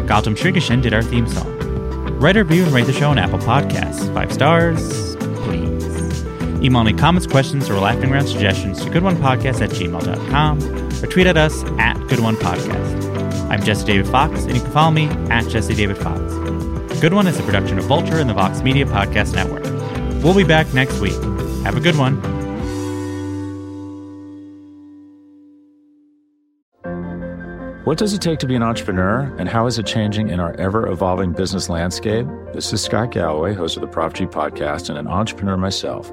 [0.06, 1.58] Gautam Shrikishan did our theme song.
[2.18, 4.12] Write a review and rate the show on Apple Podcasts.
[4.14, 5.07] Five stars.
[6.62, 11.36] Email any comments, questions, or laughing around suggestions to goodonepodcast at gmail.com or tweet at
[11.36, 13.50] us at goodonepodcast.
[13.50, 16.20] I'm Jesse David Fox, and you can follow me at Jesse David Fox.
[17.00, 19.62] Good One is a production of Vulture and the Vox Media Podcast Network.
[20.22, 21.14] We'll be back next week.
[21.62, 22.16] Have a good one.
[27.84, 30.52] What does it take to be an entrepreneur, and how is it changing in our
[30.56, 32.26] ever evolving business landscape?
[32.52, 36.12] This is Scott Galloway, host of the Prop G podcast, and an entrepreneur myself.